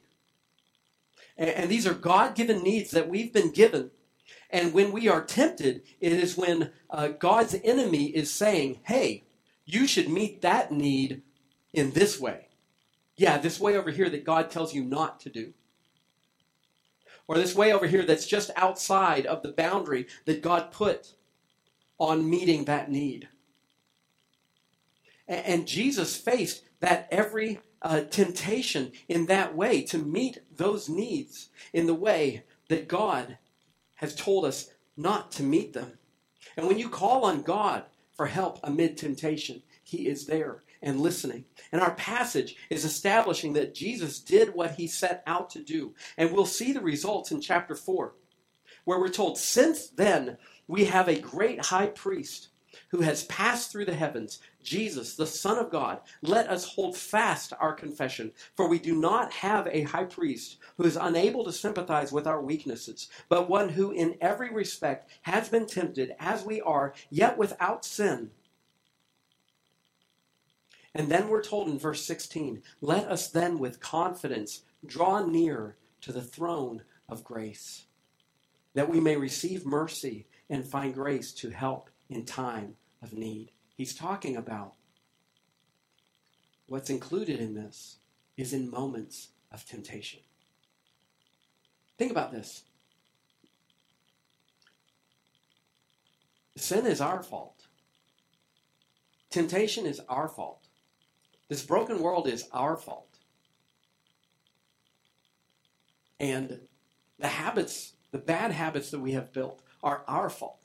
And, 1.36 1.50
and 1.50 1.70
these 1.70 1.86
are 1.86 1.94
God 1.94 2.34
given 2.34 2.62
needs 2.62 2.90
that 2.92 3.08
we've 3.08 3.32
been 3.32 3.50
given. 3.50 3.90
And 4.50 4.72
when 4.72 4.92
we 4.92 5.08
are 5.08 5.24
tempted, 5.24 5.82
it 6.00 6.12
is 6.12 6.36
when 6.36 6.70
uh, 6.90 7.08
God's 7.08 7.56
enemy 7.64 8.06
is 8.06 8.30
saying, 8.30 8.80
hey, 8.84 9.24
you 9.64 9.86
should 9.86 10.08
meet 10.08 10.42
that 10.42 10.70
need 10.70 11.22
in 11.72 11.90
this 11.90 12.20
way. 12.20 12.48
Yeah, 13.16 13.38
this 13.38 13.58
way 13.58 13.76
over 13.76 13.90
here 13.90 14.08
that 14.10 14.24
God 14.24 14.50
tells 14.50 14.74
you 14.74 14.84
not 14.84 15.20
to 15.20 15.30
do. 15.30 15.54
Or 17.26 17.36
this 17.36 17.54
way 17.54 17.72
over 17.72 17.86
here 17.86 18.04
that's 18.04 18.26
just 18.26 18.50
outside 18.56 19.26
of 19.26 19.42
the 19.42 19.52
boundary 19.52 20.06
that 20.26 20.42
God 20.42 20.70
put 20.70 21.14
on 21.98 22.28
meeting 22.28 22.64
that 22.64 22.90
need. 22.90 23.28
And 25.26 25.66
Jesus 25.66 26.16
faced 26.16 26.64
that 26.80 27.08
every 27.10 27.60
uh, 27.84 28.00
temptation 28.00 28.90
in 29.08 29.26
that 29.26 29.54
way 29.54 29.82
to 29.82 29.98
meet 29.98 30.40
those 30.56 30.88
needs 30.88 31.50
in 31.72 31.86
the 31.86 31.94
way 31.94 32.42
that 32.68 32.88
God 32.88 33.36
has 33.96 34.14
told 34.14 34.46
us 34.46 34.70
not 34.96 35.30
to 35.32 35.42
meet 35.42 35.74
them. 35.74 35.98
And 36.56 36.66
when 36.66 36.78
you 36.78 36.88
call 36.88 37.24
on 37.24 37.42
God 37.42 37.84
for 38.14 38.26
help 38.26 38.58
amid 38.62 38.96
temptation, 38.96 39.62
He 39.82 40.08
is 40.08 40.26
there 40.26 40.62
and 40.80 41.00
listening. 41.00 41.44
And 41.72 41.82
our 41.82 41.94
passage 41.94 42.56
is 42.70 42.84
establishing 42.84 43.52
that 43.52 43.74
Jesus 43.74 44.18
did 44.18 44.54
what 44.54 44.72
He 44.72 44.86
set 44.86 45.22
out 45.26 45.50
to 45.50 45.60
do. 45.60 45.94
And 46.16 46.32
we'll 46.32 46.46
see 46.46 46.72
the 46.72 46.80
results 46.80 47.30
in 47.30 47.40
chapter 47.40 47.74
4, 47.74 48.14
where 48.84 48.98
we're 48.98 49.08
told, 49.08 49.36
Since 49.36 49.88
then, 49.88 50.38
we 50.66 50.86
have 50.86 51.08
a 51.08 51.20
great 51.20 51.66
high 51.66 51.88
priest 51.88 52.48
who 52.88 53.00
has 53.00 53.24
passed 53.24 53.70
through 53.70 53.84
the 53.84 53.94
heavens, 53.94 54.40
Jesus, 54.62 55.14
the 55.14 55.26
Son 55.26 55.58
of 55.58 55.70
God, 55.70 56.00
let 56.22 56.48
us 56.48 56.64
hold 56.64 56.96
fast 56.96 57.52
our 57.60 57.72
confession. 57.72 58.32
For 58.56 58.68
we 58.68 58.78
do 58.78 58.94
not 58.94 59.32
have 59.32 59.66
a 59.66 59.82
high 59.82 60.04
priest 60.04 60.58
who 60.76 60.84
is 60.84 60.96
unable 60.96 61.44
to 61.44 61.52
sympathize 61.52 62.12
with 62.12 62.26
our 62.26 62.40
weaknesses, 62.40 63.08
but 63.28 63.48
one 63.48 63.68
who 63.70 63.90
in 63.90 64.16
every 64.20 64.50
respect 64.50 65.10
has 65.22 65.48
been 65.48 65.66
tempted 65.66 66.14
as 66.18 66.44
we 66.44 66.60
are, 66.60 66.94
yet 67.10 67.36
without 67.36 67.84
sin. 67.84 68.30
And 70.94 71.08
then 71.08 71.28
we're 71.28 71.42
told 71.42 71.68
in 71.68 71.78
verse 71.78 72.04
16, 72.04 72.62
let 72.80 73.08
us 73.08 73.28
then 73.28 73.58
with 73.58 73.80
confidence 73.80 74.62
draw 74.86 75.24
near 75.24 75.76
to 76.02 76.12
the 76.12 76.22
throne 76.22 76.82
of 77.08 77.24
grace, 77.24 77.86
that 78.74 78.88
we 78.88 79.00
may 79.00 79.16
receive 79.16 79.66
mercy 79.66 80.26
and 80.48 80.64
find 80.64 80.94
grace 80.94 81.32
to 81.32 81.50
help 81.50 81.90
in 82.08 82.24
time 82.24 82.76
of 83.02 83.12
need. 83.12 83.50
He's 83.76 83.94
talking 83.94 84.36
about 84.36 84.74
what's 86.66 86.90
included 86.90 87.40
in 87.40 87.54
this 87.54 87.96
is 88.36 88.52
in 88.52 88.70
moments 88.70 89.28
of 89.52 89.64
temptation. 89.64 90.20
Think 91.98 92.10
about 92.10 92.32
this. 92.32 92.62
Sin 96.56 96.86
is 96.86 97.00
our 97.00 97.22
fault. 97.22 97.66
Temptation 99.30 99.86
is 99.86 100.00
our 100.08 100.28
fault. 100.28 100.68
This 101.48 101.64
broken 101.64 102.00
world 102.00 102.28
is 102.28 102.48
our 102.52 102.76
fault. 102.76 103.18
And 106.20 106.60
the 107.18 107.28
habits, 107.28 107.94
the 108.12 108.18
bad 108.18 108.52
habits 108.52 108.90
that 108.90 109.00
we 109.00 109.12
have 109.12 109.32
built, 109.32 109.60
are 109.82 110.02
our 110.06 110.30
fault. 110.30 110.63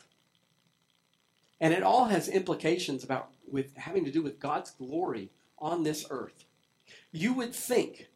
And 1.62 1.74
it 1.74 1.84
all 1.84 2.05
has 2.05 2.28
implications 2.28 3.03
about 3.03 3.32
with 3.49 3.76
having 3.76 4.05
to 4.05 4.12
do 4.12 4.22
with 4.22 4.39
God's 4.39 4.72
glory 4.72 5.30
on 5.57 5.84
this 5.84 6.05
earth. 6.10 6.45
You 7.12 7.34
would 7.34 7.53
think 7.53 8.07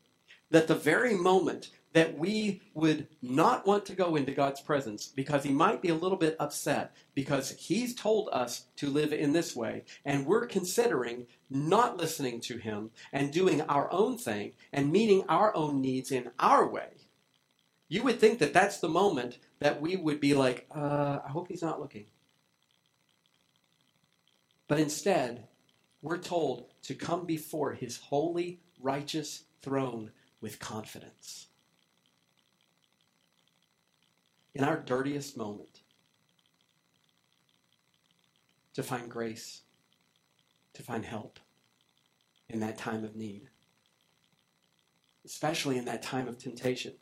that 0.50 0.68
the 0.68 0.76
very 0.76 1.16
moment 1.16 1.70
that 1.94 2.18
we 2.18 2.62
would 2.74 3.08
not 3.22 3.66
want 3.66 3.86
to 3.86 3.96
go 3.96 4.16
into 4.16 4.32
God's 4.32 4.62
presence 4.62 5.08
because 5.08 5.44
he 5.44 5.52
might 5.52 5.82
be 5.82 5.89
a 5.89 5.96
little 5.96 6.18
bit 6.18 6.36
upset 6.39 6.96
because 7.14 7.52
he's 7.52 7.96
told 7.96 8.30
us 8.32 8.66
to 8.78 8.89
live 8.89 9.14
in 9.14 9.32
this 9.32 9.56
way 9.56 9.84
and 10.04 10.26
we're 10.26 10.48
considering 10.48 11.28
not 11.50 11.98
listening 11.98 12.41
to 12.41 12.58
him 12.58 12.89
and 13.12 13.32
doing 13.32 13.62
our 13.62 13.91
own 13.91 14.18
thing 14.18 14.54
and 14.72 14.91
meeting 14.91 15.24
our 15.30 15.56
own 15.56 15.82
needs 15.82 16.12
in 16.12 16.32
our 16.39 16.68
way. 16.68 16.89
You 17.88 18.02
would 18.04 18.20
think 18.20 18.39
that 18.39 18.54
that's 18.54 18.80
the 18.80 18.89
moment 18.89 19.38
that 19.60 19.80
we 19.80 19.96
would 19.96 20.20
be 20.20 20.34
like, 20.34 20.68
uh, 20.76 21.20
I 21.24 21.30
hope 21.30 21.48
he's 21.48 21.62
not 21.62 21.80
looking. 21.80 22.06
But 24.74 24.82
instead, 24.82 25.49
we're 26.01 26.17
told 26.17 26.74
to 26.86 26.95
come 26.95 27.28
before 27.28 27.74
his 27.74 27.97
holy, 27.97 28.59
righteous 28.82 29.43
throne 29.61 30.09
with 30.41 30.57
confidence. 30.57 31.45
In 34.55 34.63
our 34.63 34.78
dirtiest 34.78 35.38
moment, 35.38 35.82
to 38.74 38.82
find 38.82 39.11
grace, 39.11 39.61
to 40.74 40.82
find 40.82 41.05
help 41.05 41.39
in 42.49 42.59
that 42.61 42.80
time 42.80 43.03
of 43.03 43.15
need, 43.15 43.49
especially 45.24 45.78
in 45.78 45.86
that 45.86 46.01
time 46.01 46.28
of 46.28 46.39
temptation. 46.39 46.93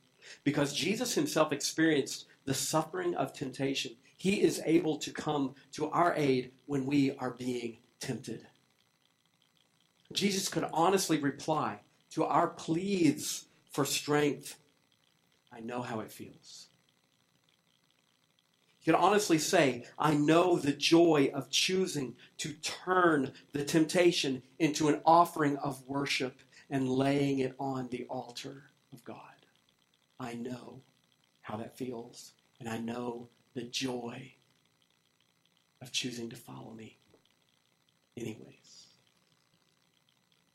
Because 0.43 0.73
Jesus 0.73 1.15
himself 1.15 1.53
experienced 1.53 2.25
the 2.43 2.53
suffering 2.53 3.15
of 3.15 3.31
temptation 3.31 3.95
he 4.21 4.39
is 4.39 4.61
able 4.67 4.97
to 4.97 5.11
come 5.11 5.55
to 5.71 5.89
our 5.89 6.13
aid 6.15 6.51
when 6.67 6.85
we 6.85 7.11
are 7.17 7.31
being 7.31 7.79
tempted. 7.99 8.45
Jesus 10.13 10.47
could 10.47 10.63
honestly 10.71 11.17
reply 11.17 11.79
to 12.11 12.23
our 12.25 12.47
pleas 12.47 13.45
for 13.71 13.83
strength. 13.83 14.59
I 15.51 15.59
know 15.59 15.81
how 15.81 16.01
it 16.01 16.11
feels. 16.11 16.67
He 18.77 18.91
could 18.91 18.99
honestly 18.99 19.39
say, 19.39 19.85
I 19.97 20.13
know 20.13 20.55
the 20.55 20.71
joy 20.71 21.31
of 21.33 21.49
choosing 21.49 22.13
to 22.37 22.53
turn 22.53 23.31
the 23.53 23.63
temptation 23.63 24.43
into 24.59 24.87
an 24.87 25.01
offering 25.03 25.57
of 25.57 25.81
worship 25.87 26.37
and 26.69 26.87
laying 26.87 27.39
it 27.39 27.55
on 27.59 27.87
the 27.87 28.05
altar 28.07 28.65
of 28.93 29.03
God. 29.03 29.47
I 30.19 30.35
know 30.35 30.83
how 31.41 31.57
that 31.57 31.75
feels, 31.75 32.33
and 32.59 32.69
I 32.69 32.77
know 32.77 33.29
the 33.53 33.63
joy 33.63 34.33
of 35.81 35.91
choosing 35.91 36.29
to 36.29 36.35
follow 36.35 36.71
me 36.71 36.97
anyways. 38.17 38.87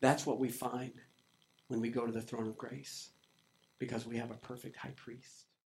That's 0.00 0.26
what 0.26 0.38
we 0.38 0.48
find 0.48 0.92
when 1.68 1.80
we 1.80 1.88
go 1.88 2.06
to 2.06 2.12
the 2.12 2.20
throne 2.20 2.46
of 2.46 2.56
grace 2.56 3.10
because 3.78 4.06
we 4.06 4.16
have 4.16 4.30
a 4.30 4.34
perfect 4.34 4.76
high 4.76 4.94
priest. 4.96 5.45